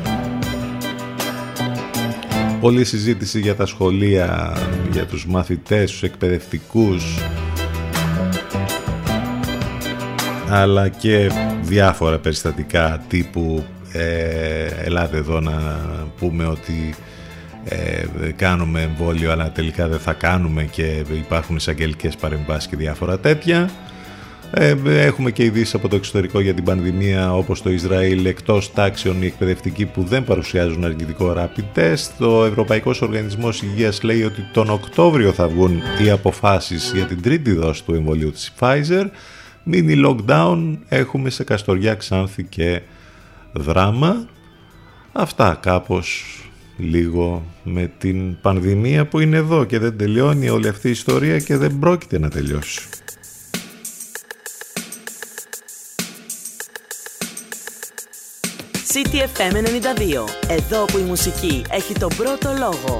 Πολλή 2.60 2.84
συζήτηση 2.84 3.40
για 3.40 3.56
τα 3.56 3.66
σχολεία, 3.66 4.58
για 4.92 5.06
τους 5.06 5.26
μαθητές, 5.26 5.92
τους 5.92 6.04
εκπαιδευτικούς, 6.04 7.20
αλλά 10.50 10.90
και 10.90 11.32
διάφορα 11.62 12.20
περιστατικά 12.20 13.04
τύπου 13.08 13.64
ε, 13.92 14.66
ελάτε 14.84 15.18
εδώ 15.18 15.40
να 15.40 15.86
πούμε 16.18 16.46
ότι 16.46 16.96
ε, 17.66 18.06
κάνουμε 18.36 18.82
εμβόλιο 18.82 19.32
αλλά 19.32 19.52
τελικά 19.52 19.88
δεν 19.88 20.00
θα 20.00 20.14
κάνουμε 20.14 20.64
και 20.64 21.04
υπάρχουν 21.14 21.56
εισαγγελικές 21.56 22.16
παρεμβάσεις 22.16 22.70
και 22.70 22.76
διάφορα 22.76 23.20
τέτοια. 23.20 23.70
Ε, 24.56 24.76
έχουμε 24.86 25.32
και 25.32 25.44
ειδήσεις 25.44 25.74
από 25.74 25.88
το 25.88 25.96
εξωτερικό 25.96 26.40
για 26.40 26.54
την 26.54 26.64
πανδημία 26.64 27.34
όπως 27.34 27.62
το 27.62 27.70
Ισραήλ 27.70 28.26
εκτός 28.26 28.74
τάξεων 28.74 29.22
οι 29.22 29.26
εκπαιδευτικοί 29.26 29.86
που 29.86 30.04
δεν 30.04 30.24
παρουσιάζουν 30.24 30.86
αρνητικό 30.86 31.34
rapid 31.38 31.78
test. 31.78 32.12
Το 32.18 32.46
Ευρωπαϊκός 32.46 33.02
Οργανισμός 33.02 33.62
Υγείας 33.62 34.04
λέει 34.04 34.24
ότι 34.24 34.42
τον 34.54 34.70
Οκτώβριο 34.70 35.32
θα 35.32 35.48
βγουν 35.48 35.82
οι 36.06 36.10
αποφάσεις 36.10 36.92
για 36.96 37.06
την 37.06 37.22
τρίτη 37.22 37.52
δόση 37.52 37.84
του 37.84 37.94
εμβολίου 37.94 38.32
της 38.32 38.54
Pfizer. 38.60 39.06
Μίνι 39.64 40.02
lockdown 40.06 40.78
έχουμε 40.88 41.30
σε 41.30 41.44
Καστοριά, 41.44 41.96
Ξάνθη 41.96 42.44
και 42.44 42.82
Δράμα. 43.54 44.28
Αυτά 45.12 45.58
κάπως 45.62 46.38
λίγο 46.84 47.44
με 47.64 47.92
την 47.98 48.42
πανδημία 48.42 49.08
που 49.08 49.20
είναι 49.20 49.38
εδώ 49.38 49.66
και 49.66 49.80
δεν 49.80 49.98
τελειώνει 49.98 50.50
όλη 50.50 50.68
αυτή 50.68 50.88
η 50.88 50.92
ιστορία 50.92 51.40
και 51.40 51.58
δεν 51.58 51.80
πρόκειται 51.80 52.20
να 52.20 52.30
τελειώσει. 52.30 52.82
CTFM 58.94 59.56
92. 59.56 60.30
Εδώ 60.48 60.86
που 60.86 60.98
η 60.98 61.02
μουσική 61.02 61.64
έχει 61.70 61.94
τον 61.94 62.10
πρώτο 62.18 62.54
λόγο. 62.60 63.00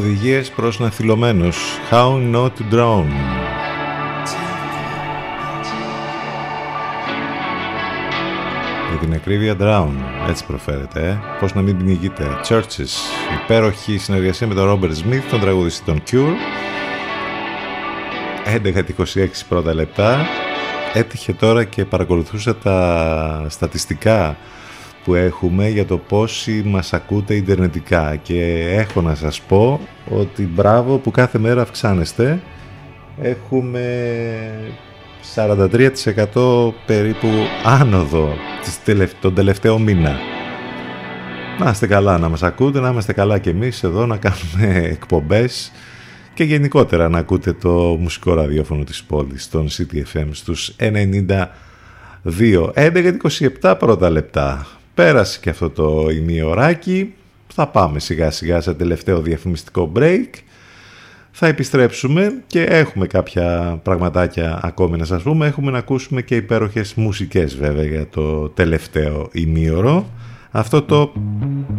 οδηγίες 0.00 0.50
προς 0.50 0.78
ναθυλωμένους. 0.78 1.56
How 1.90 2.34
not 2.34 2.46
to 2.46 2.74
drown. 2.74 3.06
Για 8.90 8.98
την 9.00 9.14
ακρίβεια 9.14 9.56
Drown, 9.60 9.92
έτσι 10.28 10.44
προφέρεται, 10.46 11.08
ε. 11.08 11.18
Πώς 11.40 11.54
να 11.54 11.62
μην 11.62 11.78
πνιγείτε. 11.78 12.40
Churches, 12.48 12.92
υπέροχη 13.42 13.98
συνεργασία 13.98 14.46
με 14.46 14.54
τον 14.54 14.70
Robert 14.70 14.92
Smith, 14.92 15.22
τον 15.30 15.40
τραγουδιστή 15.40 15.84
των 15.84 16.02
Cure. 16.10 16.34
11-26 18.44 19.26
πρώτα 19.48 19.74
λεπτά. 19.74 20.26
Έτυχε 20.94 21.32
τώρα 21.32 21.64
και 21.64 21.84
παρακολουθούσα 21.84 22.56
τα 22.56 23.46
στατιστικά 23.48 24.36
που 25.04 25.14
έχουμε 25.14 25.68
για 25.68 25.86
το 25.86 25.98
πόσοι 25.98 26.62
μας 26.66 26.92
ακούτε 26.92 27.34
ιντερνετικά. 27.34 28.16
Και 28.16 28.68
έχω 28.70 29.00
να 29.00 29.14
σας 29.14 29.40
πω 29.40 29.80
ότι 30.08 30.42
μπράβο 30.42 30.98
που 30.98 31.10
κάθε 31.10 31.38
μέρα 31.38 31.62
αυξάνεστε. 31.62 32.40
Έχουμε 33.22 33.80
43% 35.34 36.72
περίπου 36.86 37.28
άνοδο 37.64 38.34
τον 39.20 39.34
τελευταίο 39.34 39.78
μήνα. 39.78 40.16
Να 41.58 41.70
είστε 41.70 41.86
καλά 41.86 42.18
να 42.18 42.28
μας 42.28 42.42
ακούτε, 42.42 42.80
να 42.80 42.90
είμαστε 42.90 43.12
καλά 43.12 43.38
και 43.38 43.50
εμείς 43.50 43.82
εδώ 43.82 44.06
να 44.06 44.16
κάνουμε 44.16 44.78
εκπομπές 44.84 45.72
και 46.34 46.44
γενικότερα 46.44 47.08
να 47.08 47.18
ακούτε 47.18 47.52
το 47.52 47.70
μουσικό 48.00 48.34
ραδιόφωνο 48.34 48.84
της 48.84 49.02
πόλης 49.02 49.48
των 49.48 49.68
CTFM 49.68 50.28
στους 50.30 50.72
92 52.24 52.72
27 53.62 53.74
πρώτα 53.78 54.10
λεπτά. 54.10 54.66
Πέρασε 55.00 55.38
και 55.40 55.50
αυτό 55.50 55.70
το 55.70 56.10
ημιωράκι. 56.10 57.12
Θα 57.46 57.66
πάμε 57.66 57.98
σιγά 57.98 58.30
σιγά 58.30 58.60
σε 58.60 58.74
τελευταίο 58.74 59.20
διαφημιστικό 59.20 59.92
break. 59.96 60.28
Θα 61.30 61.46
επιστρέψουμε 61.46 62.42
και 62.46 62.62
έχουμε 62.62 63.06
κάποια 63.06 63.80
πραγματάκια 63.82 64.60
ακόμη 64.62 64.96
να 64.96 65.04
σας 65.04 65.22
πούμε. 65.22 65.46
Έχουμε 65.46 65.70
να 65.70 65.78
ακούσουμε 65.78 66.22
και 66.22 66.36
υπέροχες 66.36 66.94
μουσικές 66.94 67.56
βέβαια 67.56 67.84
για 67.84 68.08
το 68.08 68.48
τελευταίο 68.48 69.28
ημίωρο. 69.32 70.06
Αυτό 70.50 70.82
το 70.82 71.12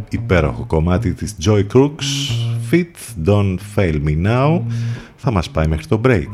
υπέροχο 0.10 0.66
κομμάτι 0.66 1.14
της 1.14 1.36
Joy 1.46 1.66
Crooks, 1.74 2.32
Fit, 2.72 3.26
Don't 3.30 3.58
Fail 3.76 4.02
Me 4.06 4.26
Now, 4.26 4.62
θα 5.16 5.32
μας 5.32 5.50
πάει 5.50 5.68
μέχρι 5.68 5.86
το 5.86 6.02
break. 6.06 6.30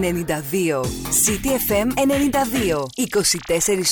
92. 0.00 0.80
CTFM 1.24 1.88
92. 1.94 2.86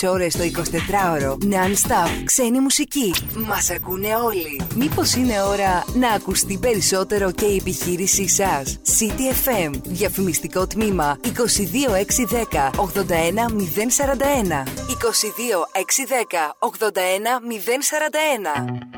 24 0.04 0.10
ώρες 0.10 0.36
το 0.36 0.42
24ωρο. 0.42 1.32
Non-stop. 1.32 2.08
Ξένη 2.24 2.60
μουσική. 2.60 3.14
Μας 3.48 3.70
ακούνε 3.70 4.14
όλοι. 4.24 4.60
Μήπως 4.74 5.14
είναι 5.14 5.42
ώρα 5.42 5.84
να 5.94 6.10
ακουστεί 6.10 6.58
περισσότερο 6.58 7.30
και 7.30 7.44
η 7.44 7.56
επιχείρησή 7.56 8.28
σας; 8.28 8.78
CTFM. 8.98 9.70
Διαφημιστικό 9.84 10.66
τμήμα 10.66 11.18
22610 11.22 12.70
81041. 12.76 14.64
22610 14.88 16.56
81041. 16.58 18.97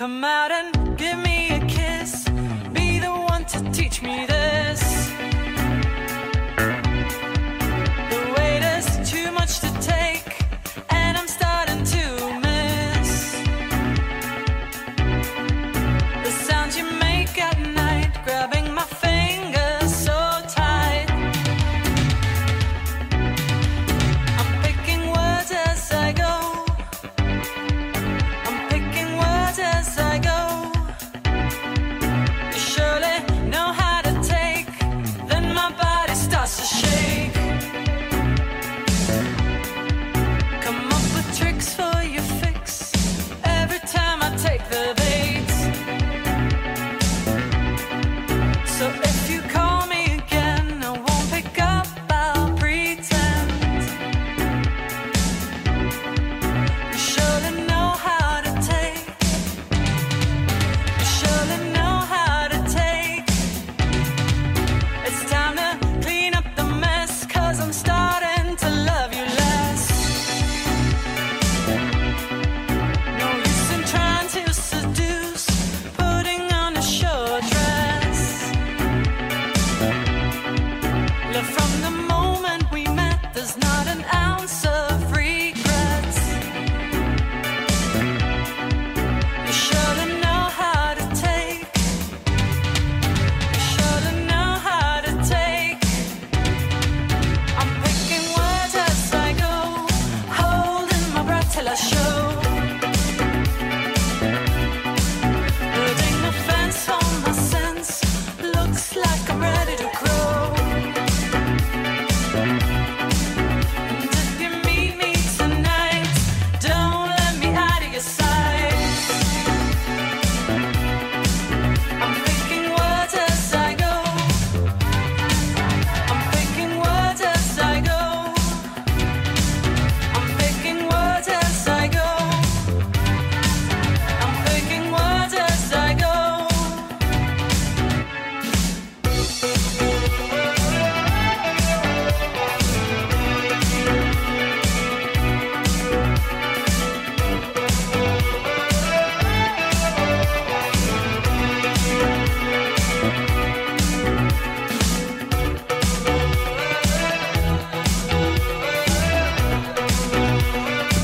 Come 0.00 0.24
out 0.24 0.50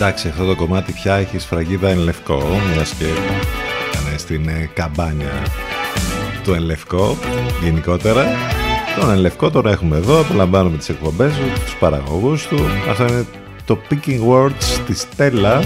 Εντάξει, 0.09 0.29
αυτό 0.29 0.45
το 0.47 0.57
κομμάτι 0.57 0.93
πια 0.93 1.15
έχει 1.15 1.39
σφραγίδα 1.39 1.89
εν 1.89 1.99
λευκό, 1.99 2.43
μιας 2.73 2.93
και 2.93 3.05
ήταν 3.05 4.19
στην 4.19 4.49
ε, 4.49 4.71
καμπάνια 4.75 5.43
του 6.45 6.53
εν 6.53 6.63
λευκό 6.63 7.17
γενικότερα. 7.63 8.25
Τον 9.01 9.11
εν 9.11 9.19
λευκό 9.19 9.51
τώρα 9.51 9.71
έχουμε 9.71 9.97
εδώ, 9.97 10.21
απολαμβάνουμε 10.21 10.77
τις 10.77 10.89
εκπομπές 10.89 11.35
του, 11.35 11.61
τους 11.65 11.77
παραγωγούς 11.77 12.47
του. 12.47 12.57
Αυτό 12.91 13.07
είναι 13.07 13.27
το 13.65 13.79
Picking 13.91 14.21
Words 14.29 14.81
της 14.87 15.01
Στέλλα. 15.01 15.63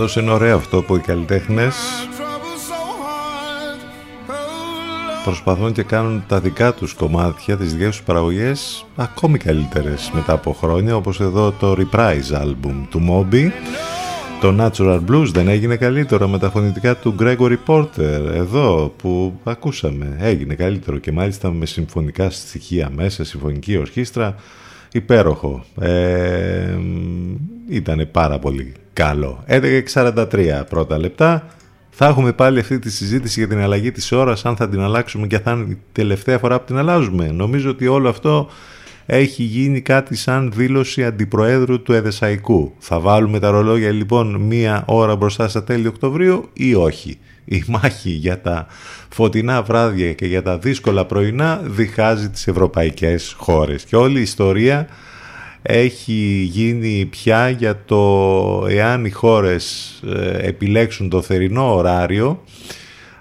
God. 0.01 0.07
Πάντως 0.07 0.15
είναι 0.15 0.31
ωραίο 0.31 0.55
αυτό 0.55 0.81
που 0.81 0.95
οι 0.95 0.99
καλλιτέχνες 0.99 1.75
προσπαθούν 5.23 5.73
και 5.73 5.83
κάνουν 5.83 6.23
τα 6.27 6.39
δικά 6.39 6.73
τους 6.73 6.93
κομμάτια, 6.93 7.57
τις 7.57 7.73
δικές 7.73 7.87
τους 7.87 8.03
παραγωγές 8.03 8.85
ακόμη 8.95 9.37
καλύτερες 9.37 10.11
μετά 10.13 10.33
από 10.33 10.53
χρόνια 10.53 10.95
όπως 10.95 11.19
εδώ 11.19 11.51
το 11.51 11.75
Reprise 11.77 12.41
album 12.43 12.87
του 12.89 13.01
Moby 13.09 13.51
το 14.41 14.55
Natural 14.59 14.99
Blues 15.09 15.27
δεν 15.31 15.47
έγινε 15.47 15.75
καλύτερο 15.75 16.27
με 16.27 16.37
τα 16.37 16.49
φωνητικά 16.49 16.95
του 16.95 17.15
Gregory 17.19 17.57
Porter 17.65 18.31
εδώ 18.33 18.93
που 18.97 19.39
ακούσαμε 19.43 20.15
έγινε 20.19 20.55
καλύτερο 20.55 20.97
και 20.97 21.11
μάλιστα 21.11 21.51
με 21.51 21.65
συμφωνικά 21.65 22.29
στοιχεία 22.29 22.89
μέσα, 22.95 23.23
συμφωνική 23.23 23.77
ορχήστρα 23.77 24.35
υπέροχο 24.91 25.63
ε, 25.79 26.77
ήταν 27.69 28.09
πάρα 28.11 28.39
πολύ 28.39 28.73
καλό 28.93 29.43
11.43 29.47 30.63
πρώτα 30.69 30.99
λεπτά 30.99 31.45
θα 31.89 32.07
έχουμε 32.07 32.33
πάλι 32.33 32.59
αυτή 32.59 32.79
τη 32.79 32.91
συζήτηση 32.91 33.39
για 33.39 33.47
την 33.47 33.59
αλλαγή 33.59 33.91
της 33.91 34.11
ώρας, 34.11 34.45
αν 34.45 34.55
θα 34.55 34.69
την 34.69 34.81
αλλάξουμε 34.81 35.27
και 35.27 35.39
θα 35.39 35.51
είναι 35.51 35.71
η 35.71 35.77
τελευταία 35.91 36.37
φορά 36.37 36.59
που 36.59 36.65
την 36.65 36.77
αλλάζουμε. 36.77 37.27
Νομίζω 37.31 37.69
ότι 37.69 37.87
όλο 37.87 38.09
αυτό 38.09 38.49
έχει 39.05 39.43
γίνει 39.43 39.81
κάτι 39.81 40.15
σαν 40.15 40.51
δήλωση 40.55 41.05
αντιπροέδρου 41.05 41.81
του 41.81 41.93
Εδεσαϊκού. 41.93 42.73
Θα 42.77 42.99
βάλουμε 42.99 43.39
τα 43.39 43.49
ρολόγια 43.49 43.91
λοιπόν 43.91 44.35
μία 44.35 44.83
ώρα 44.87 45.15
μπροστά 45.15 45.47
στα 45.47 45.63
τέλη 45.63 45.87
Οκτωβρίου 45.87 46.49
ή 46.53 46.75
όχι; 46.75 47.17
Η 47.45 47.63
μάχη 47.67 48.09
για 48.09 48.41
τα 48.41 48.67
φωτεινά 49.09 49.61
βράδια 49.61 50.13
και 50.13 50.25
για 50.25 50.41
τα 50.41 50.57
δύσκολα 50.57 51.05
πρωινά 51.05 51.61
διχάζει 51.63 52.29
τις 52.29 52.47
ευρωπαϊκές 52.47 53.35
χώρες. 53.37 53.83
Και 53.83 53.95
όλη 53.95 54.19
η 54.19 54.21
ιστορία 54.21 54.87
έχει 55.61 56.47
γίνει 56.51 57.05
πια 57.05 57.49
για 57.49 57.81
το 57.85 58.65
εάν 58.69 59.05
οι 59.05 59.09
χώρες 59.09 59.93
ε, 60.15 60.47
επιλέξουν 60.47 61.09
το 61.09 61.21
θερινό 61.21 61.75
ωράριο 61.75 62.43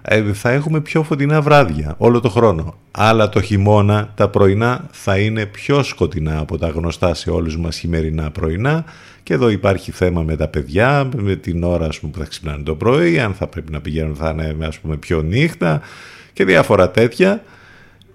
ε, 0.03 0.33
θα 0.33 0.51
έχουμε 0.51 0.81
πιο 0.81 1.03
φωτεινά 1.03 1.41
βράδια 1.41 1.95
όλο 1.99 2.21
το 2.21 2.29
χρόνο. 2.29 2.75
Αλλά 2.91 3.29
το 3.29 3.41
χειμώνα 3.41 4.13
τα 4.15 4.29
πρωινά 4.29 4.89
θα 4.91 5.19
είναι 5.19 5.47
πιο 5.47 5.83
σκοτεινά 5.83 6.39
από 6.39 6.59
τα 6.59 6.69
γνωστά 6.69 7.15
σε 7.15 7.31
όλους 7.31 7.57
μας 7.57 7.79
χειμερινά 7.79 8.31
πρωινά 8.31 8.85
και 9.23 9.35
εδώ 9.35 9.49
υπάρχει 9.49 9.91
θέμα 9.91 10.23
με 10.23 10.37
τα 10.37 10.49
παιδιά, 10.49 11.09
με 11.17 11.37
την 11.37 11.63
ώρα 11.63 11.87
ας 11.87 11.99
πούμε, 11.99 12.13
που 12.13 12.19
θα 12.19 12.25
ξυπνάνε 12.25 12.63
το 12.63 12.75
πρωί, 12.75 13.21
αν 13.21 13.35
θα 13.35 13.47
πρέπει 13.47 13.73
να 13.73 13.81
πηγαίνουν 13.81 14.15
θα 14.15 14.31
είναι 14.31 14.67
ας 14.67 14.79
πούμε, 14.79 14.97
πιο 14.97 15.23
νύχτα 15.23 15.81
και 16.33 16.45
διάφορα 16.45 16.91
τέτοια. 16.91 17.43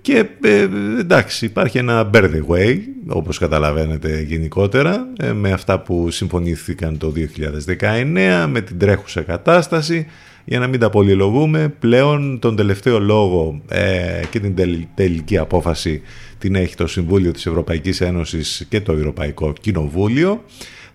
Και 0.06 0.26
ε, 0.42 0.68
εντάξει, 1.00 1.46
υπάρχει 1.46 1.78
ένα 1.78 2.10
bird 2.14 2.32
way, 2.50 2.78
όπως 3.08 3.38
καταλαβαίνετε 3.38 4.22
γενικότερα, 4.22 5.08
ε, 5.20 5.32
με 5.32 5.52
αυτά 5.52 5.80
που 5.80 6.12
συμφωνήθηκαν 6.12 6.98
το 6.98 7.14
2019, 7.16 8.48
με 8.50 8.62
την 8.62 8.78
τρέχουσα 8.78 9.22
κατάσταση. 9.22 10.08
Για 10.46 10.60
να 10.60 10.68
μην 10.68 10.80
τα 10.80 10.90
πολυλογούμε, 10.90 11.74
πλέον 11.80 12.40
τον 12.40 12.56
τελευταίο 12.56 13.00
λόγο 13.00 13.62
ε, 13.68 14.22
και 14.30 14.40
την 14.40 14.56
τελ- 14.56 14.88
τελική 14.96 15.38
απόφαση 15.38 16.02
την 16.38 16.56
έχει 16.56 16.76
το 16.76 16.88
Συμβούλιο 16.88 17.32
της 17.32 17.46
Ευρωπαϊκής 17.46 18.02
Ένωσης 18.02 18.66
και 18.70 18.82
το 18.82 18.92
Ευρωπαϊκό 18.92 19.54
Κοινοβούλιο. 19.62 20.44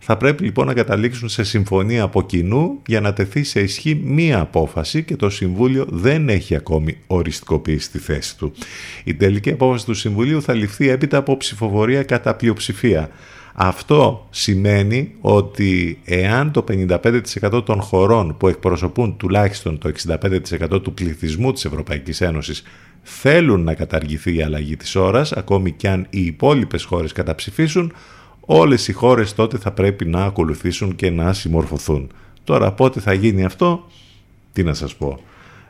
Θα 0.02 0.16
πρέπει 0.16 0.44
λοιπόν 0.44 0.66
να 0.66 0.74
καταλήξουν 0.74 1.28
σε 1.28 1.43
συμφωνία 1.43 2.02
από 2.02 2.22
κοινού 2.22 2.78
για 2.86 3.01
να 3.01 3.12
τεθεί 3.12 3.43
σε 3.43 3.60
ισχύ 3.60 4.01
μία 4.05 4.40
απόφαση 4.40 5.02
και 5.02 5.16
το 5.16 5.31
Συμβούλιο 5.31 5.86
δεν 5.89 6.28
έχει 6.28 6.55
ακόμη 6.56 6.97
οριστικοποιήσει 7.06 7.90
τη 7.90 7.98
θέση 7.98 8.36
του. 8.36 8.52
Η 9.05 9.14
τελική 9.14 9.51
απόφαση 9.51 9.85
του 9.85 9.94
Συμβουλίου 9.94 10.43
θα 10.43 10.55
ληφθεί 10.55 10.89
έπειτα 10.89 11.16
από 11.16 11.36
ψηφοφορία 11.36 12.02
κατά 12.02 12.35
πλειοψηφία. 12.35 13.10
Αυτό 13.55 14.27
σημαίνει 14.31 15.12
ότι 15.20 16.01
εάν 16.05 16.51
το 16.51 16.64
55% 16.68 17.64
των 17.64 17.81
χωρών 17.81 18.36
που 18.36 18.48
εκπροσωπούν 18.48 19.16
τουλάχιστον 19.16 19.78
το 19.78 19.93
65% 20.72 20.82
του 20.82 20.94
πληθυσμού 20.94 21.52
της 21.52 21.64
Ευρωπαϊκής 21.64 22.20
Ένωσης 22.20 22.62
θέλουν 23.02 23.64
να 23.64 23.74
καταργηθεί 23.74 24.36
η 24.36 24.43
αλλαγή 24.43 24.77
της 24.77 24.97
ώρας, 24.97 25.32
ακόμη 25.32 25.72
και 25.72 25.89
αν 25.89 26.06
οι 26.10 26.24
υπόλοιπες 26.24 26.85
χώρες 26.85 27.12
καταψηφίσουν, 27.12 27.93
όλες 28.52 28.89
οι 28.89 28.93
χώρες 28.93 29.35
τότε 29.35 29.59
θα 29.59 29.70
πρέπει 29.70 30.06
να 30.06 30.24
ακολουθήσουν 30.24 30.97
και 30.97 31.10
να 31.10 31.32
συμμορφωθούν. 31.32 32.10
Τώρα 32.44 32.72
πότε 32.72 33.01
θα 33.01 33.12
γίνει 33.12 33.44
αυτό, 33.44 33.86
τι 34.52 34.62
να 34.62 34.74
σας 34.74 34.94
πω, 34.94 35.20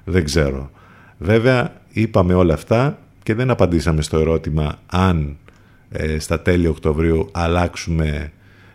δεν 0.04 0.24
ξέρω. 0.24 0.70
Βέβαια 1.18 1.72
είπαμε 1.92 2.34
όλα 2.34 2.54
αυτά 2.54 2.98
και 3.22 3.34
δεν 3.34 3.50
απαντήσαμε 3.50 4.02
στο 4.02 4.18
ερώτημα 4.18 4.78
αν 4.86 5.36
ε, 5.90 6.18
στα 6.18 6.40
τέλη 6.40 6.66
Οκτωβρίου 6.66 7.28
αλλάξουμε 7.32 8.32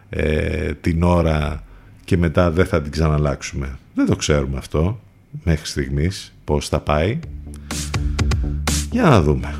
ε, 0.10 0.73
την 0.73 1.03
ώρα 1.03 1.64
και 2.06 2.18
μετά 2.18 2.52
δεν 2.52 2.65
θα 2.65 2.82
την 2.82 2.91
ξαναλλάξουμε. 2.91 3.77
Δεν 3.94 4.06
το 4.06 4.15
ξέρουμε 4.15 4.57
αυτό 4.57 4.99
μέχρι 5.44 5.65
στιγμής 5.65 6.34
πώς 6.44 6.69
θα 6.69 6.80
πάει. 6.80 7.19
Για 8.91 9.03
να 9.03 9.22
δούμε. 9.22 9.60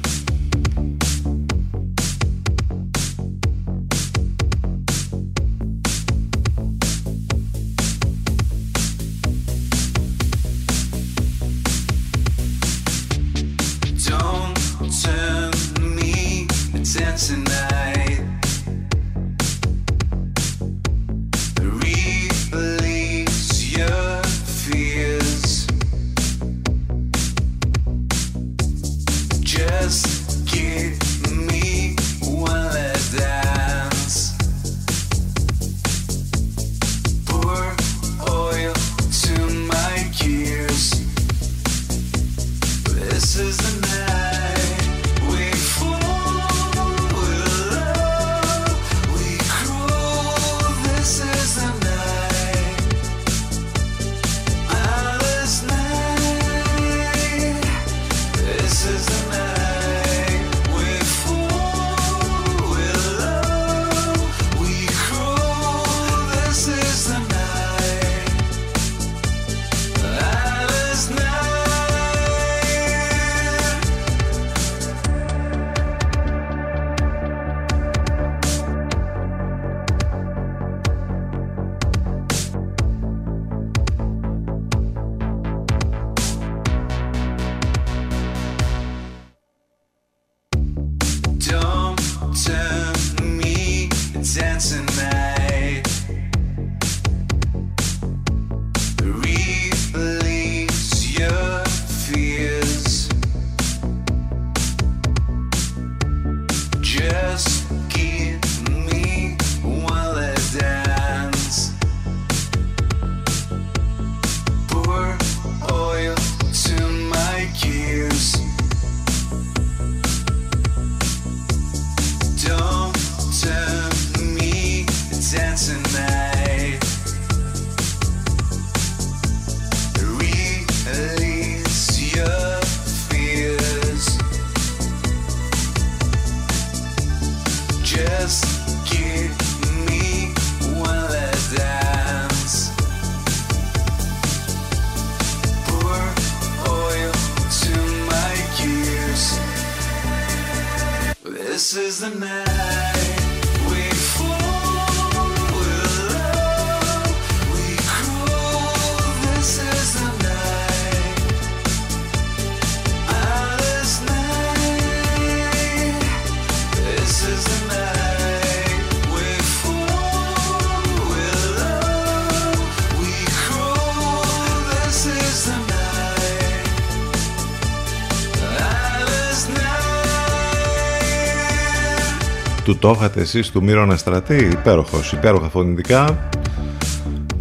Το 182.86 182.91
είχατε 182.91 183.22
εσείς 183.22 183.52
του 183.52 183.64
Μύρονα 183.64 183.98
Στρατή, 183.98 184.36
υπέροχος, 184.36 185.12
υπέροχα 185.12 185.49
φωνητικά. 185.49 186.30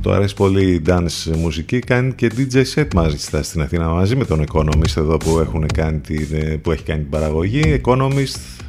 Το 0.01 0.13
αρέσει 0.13 0.35
πολύ 0.35 0.73
η 0.73 0.83
dance 0.87 1.37
μουσική, 1.37 1.79
κάνει 1.79 2.13
και 2.13 2.31
DJ 2.37 2.63
set 2.75 2.87
μάλιστα 2.95 3.43
στην 3.43 3.63
Αθήνα 3.63 3.89
μαζί 3.89 4.17
με 4.17 4.25
τον 4.25 4.45
Economist 4.53 4.97
εδώ 4.97 5.17
που, 5.17 5.39
έχουν 5.39 5.67
κάνει 5.67 5.99
την, 5.99 6.61
που 6.61 6.71
έχει 6.71 6.83
κάνει 6.83 7.01
την 7.01 7.11
παραγωγή. 7.11 7.81
Economist 7.85 8.65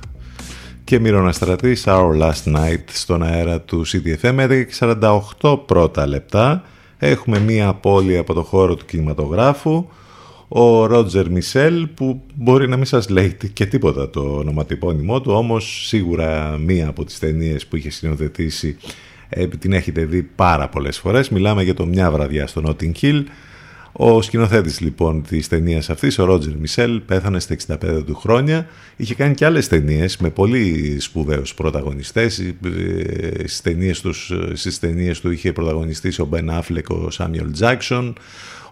και 0.84 0.99
Μύρονα 0.99 1.31
Στρατή, 1.31 1.77
Our 1.85 2.22
Last 2.22 2.56
Night 2.56 2.84
στον 2.91 3.23
αέρα 3.23 3.61
του 3.61 3.85
CDFM, 3.88 4.39
11 4.39 4.47
και 4.47 4.95
48 5.41 5.60
πρώτα 5.65 6.07
λεπτά. 6.07 6.64
Έχουμε 6.97 7.39
μία 7.39 7.68
απώλεια 7.68 8.19
από 8.19 8.34
το 8.34 8.43
χώρο 8.43 8.76
του 8.76 8.85
κινηματογράφου. 8.85 9.88
Ο 10.47 10.85
Ρότζερ 10.85 11.30
Μισελ 11.30 11.88
που 11.88 12.22
μπορεί 12.35 12.67
να 12.67 12.76
μην 12.76 12.85
σας 12.85 13.09
λέει 13.09 13.38
και 13.53 13.65
τίποτα 13.65 14.09
το 14.09 14.22
ονοματεπώνυμό 14.22 15.22
του 15.22 15.31
όμως 15.31 15.85
σίγουρα 15.88 16.57
μία 16.57 16.88
από 16.88 17.05
τις 17.05 17.19
ταινίες 17.19 17.65
που 17.65 17.76
είχε 17.76 17.89
συνοθετήσει 17.89 18.77
ε, 19.30 19.47
την 19.47 19.73
έχετε 19.73 20.05
δει 20.05 20.23
πάρα 20.23 20.69
πολλές 20.69 20.97
φορές 20.97 21.30
μιλάμε 21.30 21.63
για 21.63 21.73
το 21.73 21.85
μια 21.85 22.11
βραδιά 22.11 22.47
στο 22.47 22.61
Notting 22.65 22.91
Hill 23.01 23.23
ο 23.97 24.22
σκηνοθέτης 24.22 24.80
λοιπόν 24.80 25.23
της 25.23 25.47
ταινίας 25.47 25.89
αυτής, 25.89 26.19
ο 26.19 26.26
Ρότζερ 26.26 26.55
Μισελ, 26.55 26.99
πέθανε 26.99 27.39
στα 27.39 27.55
65 27.67 28.03
του 28.05 28.15
χρόνια. 28.15 28.67
Είχε 28.95 29.15
κάνει 29.15 29.34
και 29.34 29.45
άλλες 29.45 29.67
ταινίες 29.67 30.17
με 30.17 30.30
πολύ 30.30 30.97
σπουδαίους 30.99 31.53
πρωταγωνιστές. 31.53 32.39
Ε, 32.39 32.53
Στις 33.38 33.61
ταινίες, 33.61 34.01
τους, 34.01 34.31
στις 34.53 34.80
ταινίες 34.80 35.19
του 35.19 35.31
είχε 35.31 35.53
πρωταγωνιστήσει 35.53 36.22
ο 36.22 36.26
Μπεν 36.26 36.49
Άφλεκ, 36.49 36.89
ο 36.89 37.09
Σάμιολ 37.09 37.51
Τζάξον, 37.51 38.15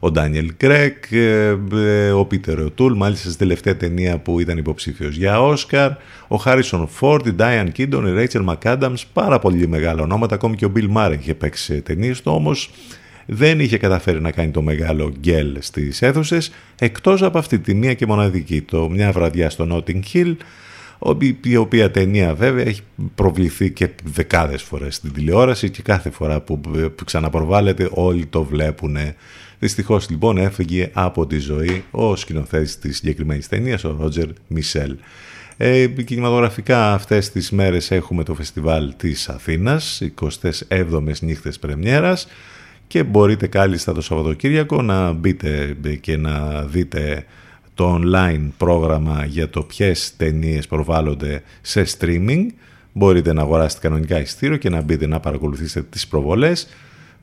ο 0.06 0.12
Ντάνιελ 0.12 0.52
Κρέκ, 0.58 1.12
ε, 1.12 1.58
ε, 1.74 2.12
ο 2.12 2.26
Πίτερ 2.26 2.60
Οτούλ, 2.60 2.94
μάλιστα 2.94 3.26
στην 3.28 3.38
τελευταία 3.40 3.78
ταινία 3.78 4.18
που 4.18 4.40
ήταν 4.40 4.58
υποψήφιος 4.58 5.16
για 5.16 5.42
Όσκαρ, 5.42 5.92
ο 6.28 6.36
Χάρισον 6.36 6.88
Φόρντ, 6.88 7.26
η 7.26 7.32
Ντάιαν 7.32 7.72
Κίντον, 7.72 8.08
η 8.08 8.12
Ρέιτσελ 8.12 8.44
Μακάνταμς, 8.44 9.06
πάρα 9.06 9.40
πολύ 9.40 9.68
μεγάλα 9.68 10.02
ονόματα, 10.02 10.36
ακόμη 10.36 10.56
και 10.56 10.66
ο 10.66 10.70
Μπιλ 10.70 10.88
Μάρεν 10.90 11.20
είχε 11.20 11.34
παίξει 11.34 11.64
σε 11.64 11.82
ταινίες 11.82 12.22
του, 12.22 12.32
όμως 12.36 12.70
δεν 13.26 13.60
είχε 13.60 13.78
καταφέρει 13.78 14.22
να 14.22 14.32
κάνει 14.32 14.52
το 14.52 14.62
μεγάλο 14.62 15.14
γκέλ 15.20 15.58
στις 15.60 16.02
αίθουσες, 16.02 16.52
εκτός 16.80 17.22
από 17.22 17.38
αυτή 17.38 17.60
τη 17.60 17.74
μία 17.74 17.94
και 17.94 18.06
μοναδική, 18.06 18.62
το 18.62 18.90
μια 18.90 19.12
βραδιά 19.12 19.50
στο 19.50 19.68
Notting 19.72 20.02
Hill, 20.14 20.36
η 21.44 21.56
οποία 21.56 21.92
ταινία 21.92 22.34
βέβαια 22.34 22.66
έχει 22.66 22.82
προβληθεί 23.16 23.72
και 23.72 23.90
δεκάδες 24.04 24.62
φορές 24.62 24.96
στην 24.96 25.14
τηλεόραση 25.14 25.70
και 25.70 25.82
κάθε 25.82 26.10
φορά 26.10 26.42
που 26.42 26.62
ξαναπροβάλλεται 27.06 27.90
όλοι 27.92 28.26
το 28.26 28.44
βλέπουν. 28.44 28.98
Δυστυχώς 29.64 30.10
λοιπόν 30.10 30.38
έφυγε 30.38 30.90
από 30.94 31.28
τη 31.28 31.40
ζωή 31.40 31.84
ο 31.92 32.16
σκηνοθέτης 32.16 32.80
της 32.80 32.98
συγκεκριμένης 32.98 33.48
ταινίας, 33.48 33.84
ο 33.84 33.98
Ρότζερ 34.00 34.28
Μισελ. 34.48 34.96
Ε, 35.58 35.88
κινηματογραφικά 35.88 36.94
αυτές 36.94 37.32
τις 37.32 37.52
μέρες 37.52 37.92
έχουμε 37.92 38.24
το 38.24 38.34
φεστιβάλ 38.34 38.94
της 38.98 39.30
Αθήνας, 39.30 40.02
27 40.02 41.22
νύχτες 41.22 41.60
πρεμιέρας 41.60 42.28
και 42.88 43.04
μπορείτε 43.04 43.48
κάλλιστα 43.48 43.94
το 43.94 44.02
Σαββατοκύριακο 44.02 44.82
να 44.82 45.12
μπείτε 45.12 45.78
και 46.02 46.18
να 46.18 46.64
δείτε 46.64 47.26
το 47.74 48.00
online 48.02 48.48
πρόγραμμα 48.58 49.26
για 49.26 49.50
το 49.50 49.62
ποιες 49.62 50.14
ταινίες 50.18 50.68
προβάλλονται 50.68 51.44
σε 51.62 51.86
streaming. 52.00 52.46
Μπορείτε 52.94 53.34
να 53.34 53.42
αγοράσετε 53.42 53.88
κανονικά 53.88 54.20
ειστήριο 54.20 54.58
και 54.58 54.70
να 54.70 54.82
μπείτε 54.82 55.08
να 55.08 55.20
παρακολουθήσετε 55.20 55.88
τις 55.90 56.08
προβολές. 56.08 56.68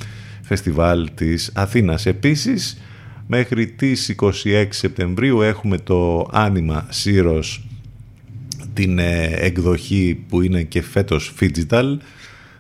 φεστιβάλ 0.42 1.10
της 1.16 1.52
Αθήνας. 1.54 2.06
Επίσης, 2.06 2.82
μέχρι 3.28 3.68
τις 3.68 4.10
26 4.10 4.68
Σεπτεμβρίου 4.70 5.42
έχουμε 5.42 5.78
το 5.78 6.28
Άνιμα 6.32 6.86
Σύρος, 6.90 7.68
την 8.74 9.00
ε, 9.00 9.34
εκδοχή 9.36 10.24
που 10.30 10.42
είναι 10.42 10.64
και 10.64 10.82
φέτος 10.82 11.34
digital, 11.40 11.98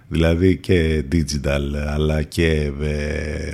δηλαδή 0.08 0.58
και 0.58 1.04
digital 1.12 1.62
αλλά 1.88 2.24
και 2.24 2.72
ε, 2.82 3.54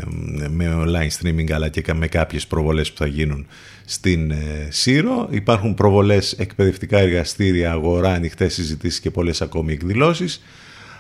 με 0.49 0.84
online 0.86 1.10
streaming 1.22 1.52
αλλά 1.52 1.69
και 1.69 1.94
με 1.94 2.07
κάποιες 2.07 2.48
προβολές 2.48 2.91
που 2.91 2.98
θα 2.98 3.07
γίνουν 3.07 3.48
στην 3.86 4.31
ε, 4.31 4.68
Σύρο. 4.69 5.27
Υπάρχουν 5.31 5.73
προβολές, 5.73 6.31
εκπαιδευτικά 6.34 6.98
εργαστήρια, 6.98 7.72
αγορά, 7.72 8.14
ανοιχτές 8.14 8.53
συζητήσεις 8.53 8.99
και 8.99 9.11
πολλές 9.11 9.41
ακόμη 9.41 9.73
εκδηλώσεις 9.73 10.41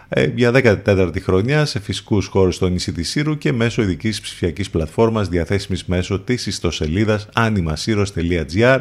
ε, 0.09 0.31
για 0.35 0.51
14η 0.85 1.21
χρονιά 1.21 1.65
σε 1.65 1.79
φυσικούς 1.79 2.27
χώρους 2.27 2.55
στο 2.55 2.67
νησί 2.67 2.91
της 2.91 3.09
Σύρου 3.09 3.37
και 3.37 3.51
μέσω 3.51 3.81
ειδικής 3.81 4.21
ψηφιακής 4.21 4.69
πλατφόρμας 4.69 5.27
διαθέσιμης 5.27 5.85
μέσω 5.85 6.19
της 6.19 6.45
ιστοσελίδας 6.45 7.29
animasiros.gr 7.35 8.79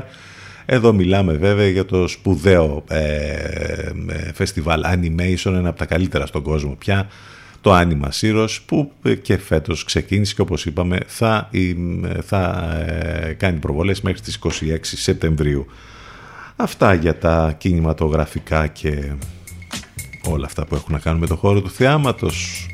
εδώ 0.70 0.92
μιλάμε 0.92 1.32
βέβαια 1.32 1.68
για 1.68 1.84
το 1.84 2.08
σπουδαίο 2.08 2.84
ε, 2.88 3.92
φεστιβάλ 4.34 4.82
Animation, 4.86 5.52
ένα 5.54 5.68
από 5.68 5.78
τα 5.78 5.84
καλύτερα 5.84 6.26
στον 6.26 6.42
κόσμο 6.42 6.76
πια, 6.78 7.08
το 7.60 7.76
Anima 7.78 8.08
Siros 8.20 8.56
που 8.66 8.92
και 9.22 9.38
φέτος 9.38 9.84
ξεκίνησε 9.84 10.34
και 10.34 10.40
όπως 10.40 10.66
είπαμε 10.66 10.98
θα, 11.06 11.50
θα 12.22 12.72
ε, 12.86 13.32
κάνει 13.32 13.58
προβολές 13.58 14.00
μέχρι 14.00 14.20
τις 14.20 14.38
26 14.42 14.76
Σεπτεμβρίου. 14.80 15.66
Αυτά 16.56 16.94
για 16.94 17.18
τα 17.18 17.54
κινηματογραφικά 17.58 18.66
και 18.66 19.12
όλα 20.24 20.46
αυτά 20.46 20.66
που 20.66 20.74
έχουν 20.74 20.92
να 20.92 20.98
κάνουν 20.98 21.20
με 21.20 21.26
το 21.26 21.36
χώρο 21.36 21.60
του 21.60 21.70
θεάματος. 21.70 22.66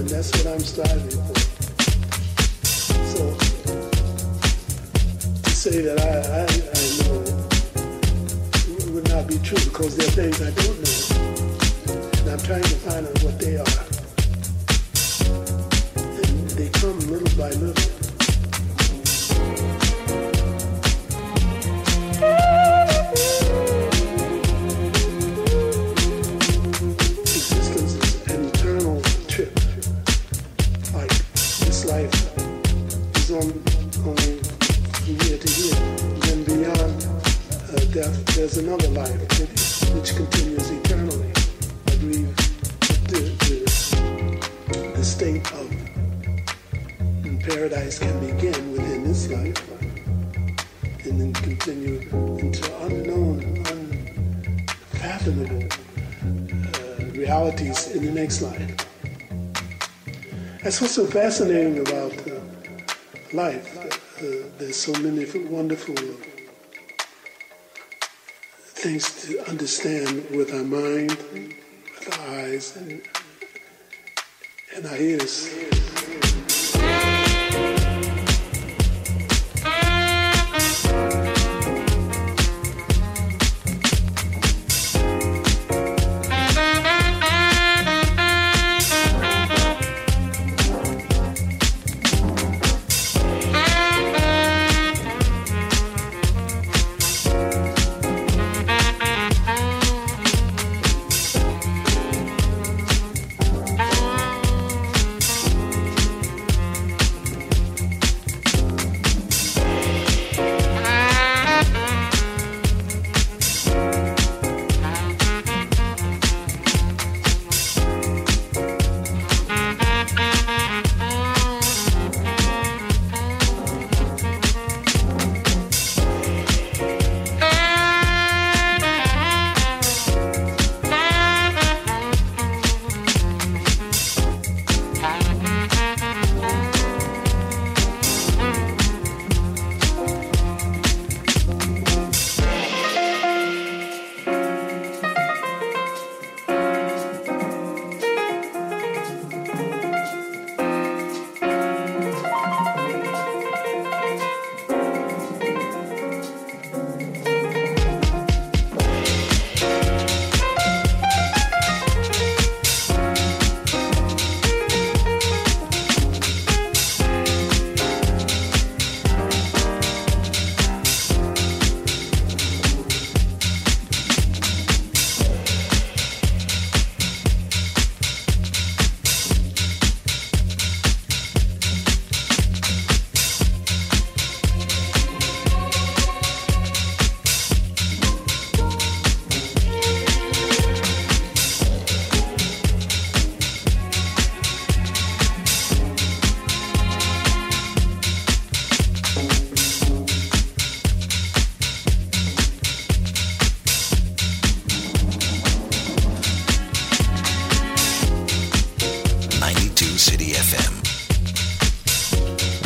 And 0.00 0.08
that's 0.08 0.30
what 0.32 0.46
I'm 0.46 0.60
striving 0.60 1.10
for. 1.10 1.38
So 3.12 3.36
to 5.42 5.50
say 5.50 5.82
that 5.82 6.00
I, 6.00 6.46
know 7.04 7.20
would 8.94 9.08
not 9.10 9.26
be 9.28 9.38
true 9.40 9.62
because 9.66 9.96
there 9.98 10.08
are 10.08 10.12
things 10.12 10.40
I 10.40 10.50
don't 10.62 10.80
know, 10.80 11.00
and 12.18 12.30
I'm 12.30 12.38
trying 12.38 12.62
to 12.62 12.76
find 12.76 13.06
out 13.06 13.22
what 13.22 13.38
they 13.38 13.56
are. 13.58 13.84
They 16.56 16.70
come 16.70 16.98
little 17.00 17.36
by 17.36 17.50
little. 17.50 18.09
Death, 38.00 38.24
there's 38.34 38.56
another 38.56 38.88
life 38.88 39.20
which, 39.94 40.16
continues 40.16 40.70
eternally. 40.70 41.30
I 41.86 41.96
believe 41.96 42.34
the, 43.12 43.20
the, 43.44 43.56
the 44.96 45.04
state 45.04 45.44
of 45.52 45.68
paradise 47.40 47.98
can 47.98 48.18
begin 48.20 48.72
within 48.72 49.04
this 49.04 49.28
life 49.28 49.62
and 51.04 51.20
then 51.20 51.34
continue 51.34 52.00
into 52.38 52.74
unknown, 52.86 53.44
unfathomable 54.92 55.64
uh, 55.68 57.04
realities 57.12 57.90
in 57.90 58.06
the 58.06 58.12
next 58.12 58.40
life. 58.40 58.76
That's 60.62 60.80
what's 60.80 60.94
so 60.94 61.04
fascinating 61.04 61.80
about 61.80 62.14
uh, 62.26 62.40
life. 63.34 63.76
Uh, 63.76 63.90
there's 64.56 64.76
so 64.76 64.92
many 65.02 65.26
wonderful 65.48 65.96
things 68.80 69.26
to 69.26 69.38
understand 69.46 70.24
with 70.30 70.54
our 70.54 70.64
mind, 70.64 71.10
with 71.10 72.18
our 72.18 72.28
eyes, 72.30 72.74
and, 72.76 73.02
and 74.74 74.86
our 74.86 74.96
ears. 74.96 75.69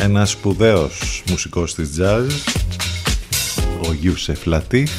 Ένας 0.05 0.29
σπουδαίος 0.29 1.23
μουσικός 1.29 1.75
της 1.75 1.89
jazz, 1.99 2.29
ο 3.87 3.93
Γιούσεφ 3.93 4.45
Λατίφ 4.45 4.91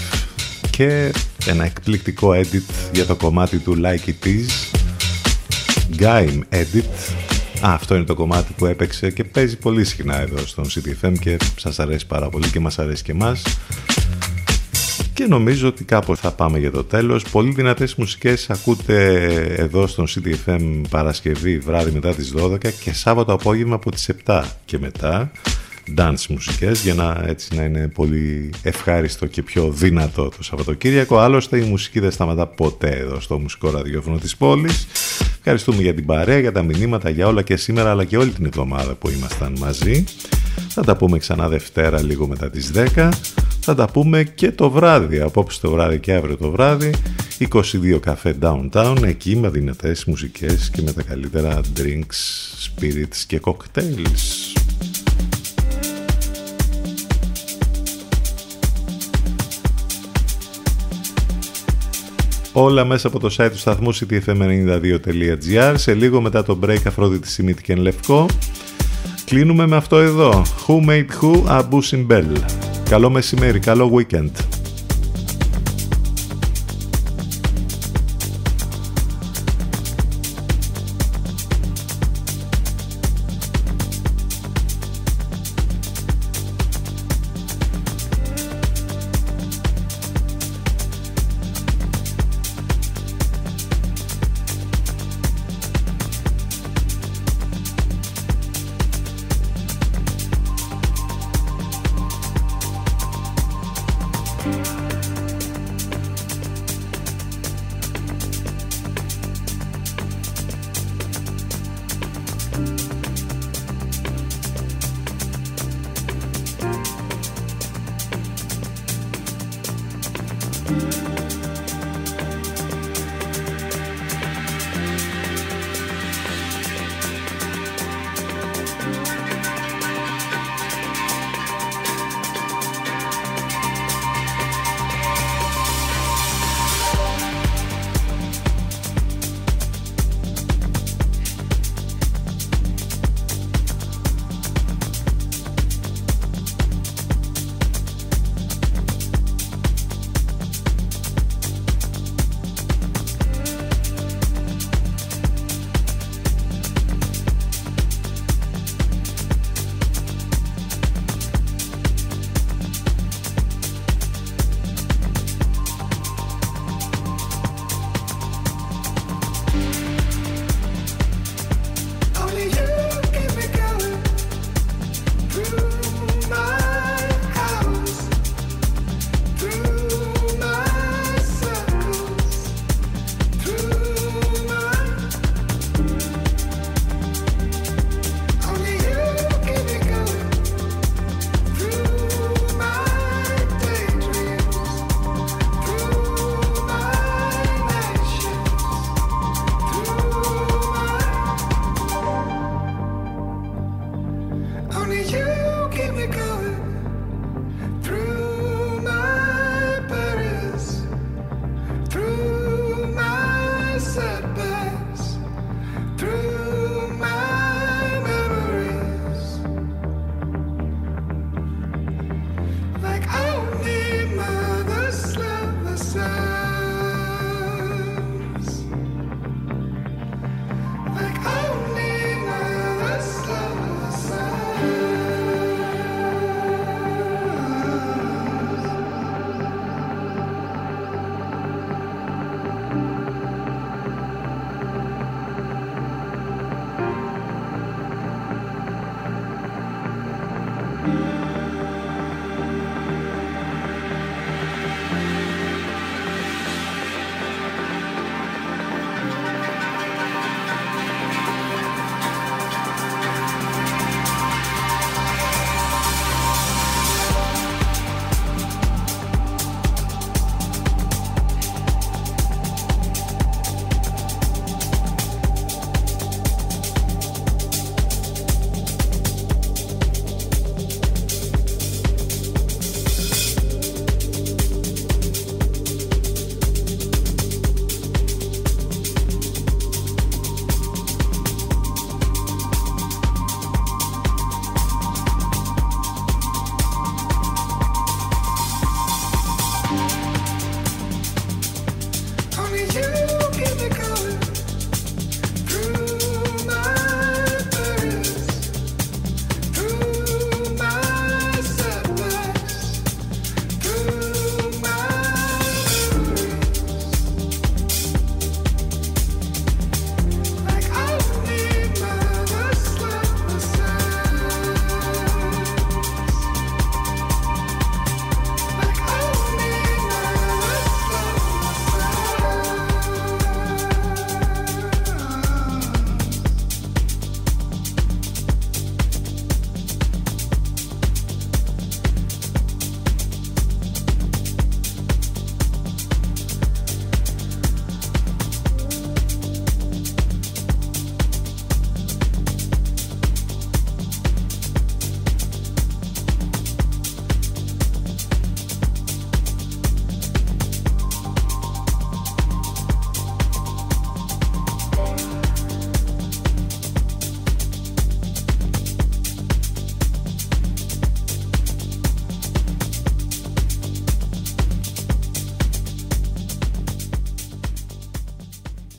και 0.70 1.12
ένα 1.46 1.64
εκπληκτικό 1.64 2.30
edit 2.30 2.62
για 2.92 3.06
το 3.06 3.16
κομμάτι 3.16 3.58
του 3.58 3.80
Like 3.82 4.08
It 4.08 4.26
Is, 4.26 4.78
Gaim 5.98 6.40
Edit. 6.50 6.84
Α, 7.66 7.74
αυτό 7.74 7.94
είναι 7.94 8.04
το 8.04 8.14
κομμάτι 8.14 8.52
που 8.56 8.66
έπαιξε 8.66 9.10
και 9.10 9.24
παίζει 9.24 9.56
πολύ 9.56 9.84
συχνά 9.84 10.20
εδώ 10.20 10.46
στον 10.46 10.64
CTFM 10.64 11.14
και 11.20 11.36
σας 11.56 11.78
αρέσει 11.78 12.06
πάρα 12.06 12.28
πολύ 12.28 12.50
και 12.50 12.60
μας 12.60 12.78
αρέσει 12.78 13.02
και 13.02 13.12
εμάς. 13.12 13.42
Και 15.16 15.26
νομίζω 15.26 15.68
ότι 15.68 15.84
κάπου 15.84 16.16
θα 16.16 16.32
πάμε 16.32 16.58
για 16.58 16.70
το 16.70 16.84
τέλος. 16.84 17.24
Πολύ 17.30 17.52
δυνατές 17.52 17.94
μουσικές 17.94 18.50
ακούτε 18.50 19.14
εδώ 19.56 19.86
στον 19.86 20.06
CDFM 20.06 20.80
Παρασκευή 20.90 21.58
βράδυ 21.58 21.90
μετά 21.90 22.14
τις 22.14 22.34
12 22.36 22.58
και 22.58 22.92
Σάββατο 22.92 23.32
απόγευμα 23.32 23.74
από 23.74 23.90
τις 23.90 24.10
7 24.26 24.42
και 24.64 24.78
μετά 24.78 25.30
dance 25.96 26.26
μουσικές 26.28 26.82
για 26.82 26.94
να 26.94 27.24
έτσι 27.26 27.56
να 27.56 27.62
είναι 27.62 27.88
πολύ 27.88 28.50
ευχάριστο 28.62 29.26
και 29.26 29.42
πιο 29.42 29.70
δυνατό 29.70 30.28
το 30.36 30.42
Σαββατοκύριακο. 30.42 31.18
Άλλωστε 31.18 31.58
η 31.58 31.62
μουσική 31.62 32.00
δεν 32.00 32.10
σταματά 32.10 32.46
ποτέ 32.46 32.90
εδώ 32.90 33.20
στο 33.20 33.38
μουσικό 33.38 33.70
ραδιόφωνο 33.70 34.18
της 34.18 34.36
πόλης. 34.36 34.86
Ευχαριστούμε 35.38 35.82
για 35.82 35.94
την 35.94 36.06
παρέα, 36.06 36.38
για 36.38 36.52
τα 36.52 36.62
μηνύματα, 36.62 37.10
για 37.10 37.26
όλα 37.26 37.42
και 37.42 37.56
σήμερα 37.56 37.90
αλλά 37.90 38.04
και 38.04 38.16
όλη 38.16 38.30
την 38.30 38.44
εβδομάδα 38.44 38.94
που 38.94 39.10
ήμασταν 39.10 39.56
μαζί. 39.58 40.04
Θα 40.68 40.82
τα 40.82 40.96
πούμε 40.96 41.18
ξανά 41.18 41.48
Δευτέρα 41.48 42.02
λίγο 42.02 42.26
μετά 42.26 42.50
τις 42.50 42.70
10 42.94 43.08
θα 43.68 43.74
τα 43.74 43.86
πούμε 43.86 44.24
και 44.24 44.52
το 44.52 44.70
βράδυ, 44.70 45.20
απόψε 45.20 45.60
το 45.60 45.70
βράδυ 45.70 45.98
και 45.98 46.12
αύριο 46.12 46.36
το 46.36 46.50
βράδυ 46.50 46.90
22 47.38 47.98
καφέ 48.00 48.36
downtown, 48.40 48.96
εκεί 49.02 49.36
με 49.36 49.48
δυνατές 49.48 50.04
μουσικές 50.04 50.70
και 50.70 50.82
με 50.82 50.92
τα 50.92 51.02
καλύτερα 51.02 51.60
drinks, 51.76 52.18
spirits 52.66 53.16
και 53.26 53.40
cocktails. 53.44 54.55
Όλα 62.58 62.84
μέσα 62.84 63.08
από 63.08 63.18
το 63.18 63.34
site 63.36 63.48
του 63.50 63.58
σταθμού 63.58 63.94
ctfm92.gr 63.94 65.74
Σε 65.74 65.94
λίγο 65.94 66.20
μετά 66.20 66.42
το 66.42 66.58
break 66.64 66.80
Αφρόδητη 66.86 67.28
Σιμίτη 67.28 67.62
και 67.62 67.74
Λευκό 67.74 68.26
Κλείνουμε 69.24 69.66
με 69.66 69.76
αυτό 69.76 69.96
εδώ. 69.96 70.42
Who 70.66 70.88
Made 70.88 71.06
Who, 71.20 71.60
Abu 71.60 71.80
Simbel. 71.90 72.24
Καλό 72.88 73.10
μεσημέρι, 73.10 73.58
καλό 73.58 73.92
weekend. 73.94 74.55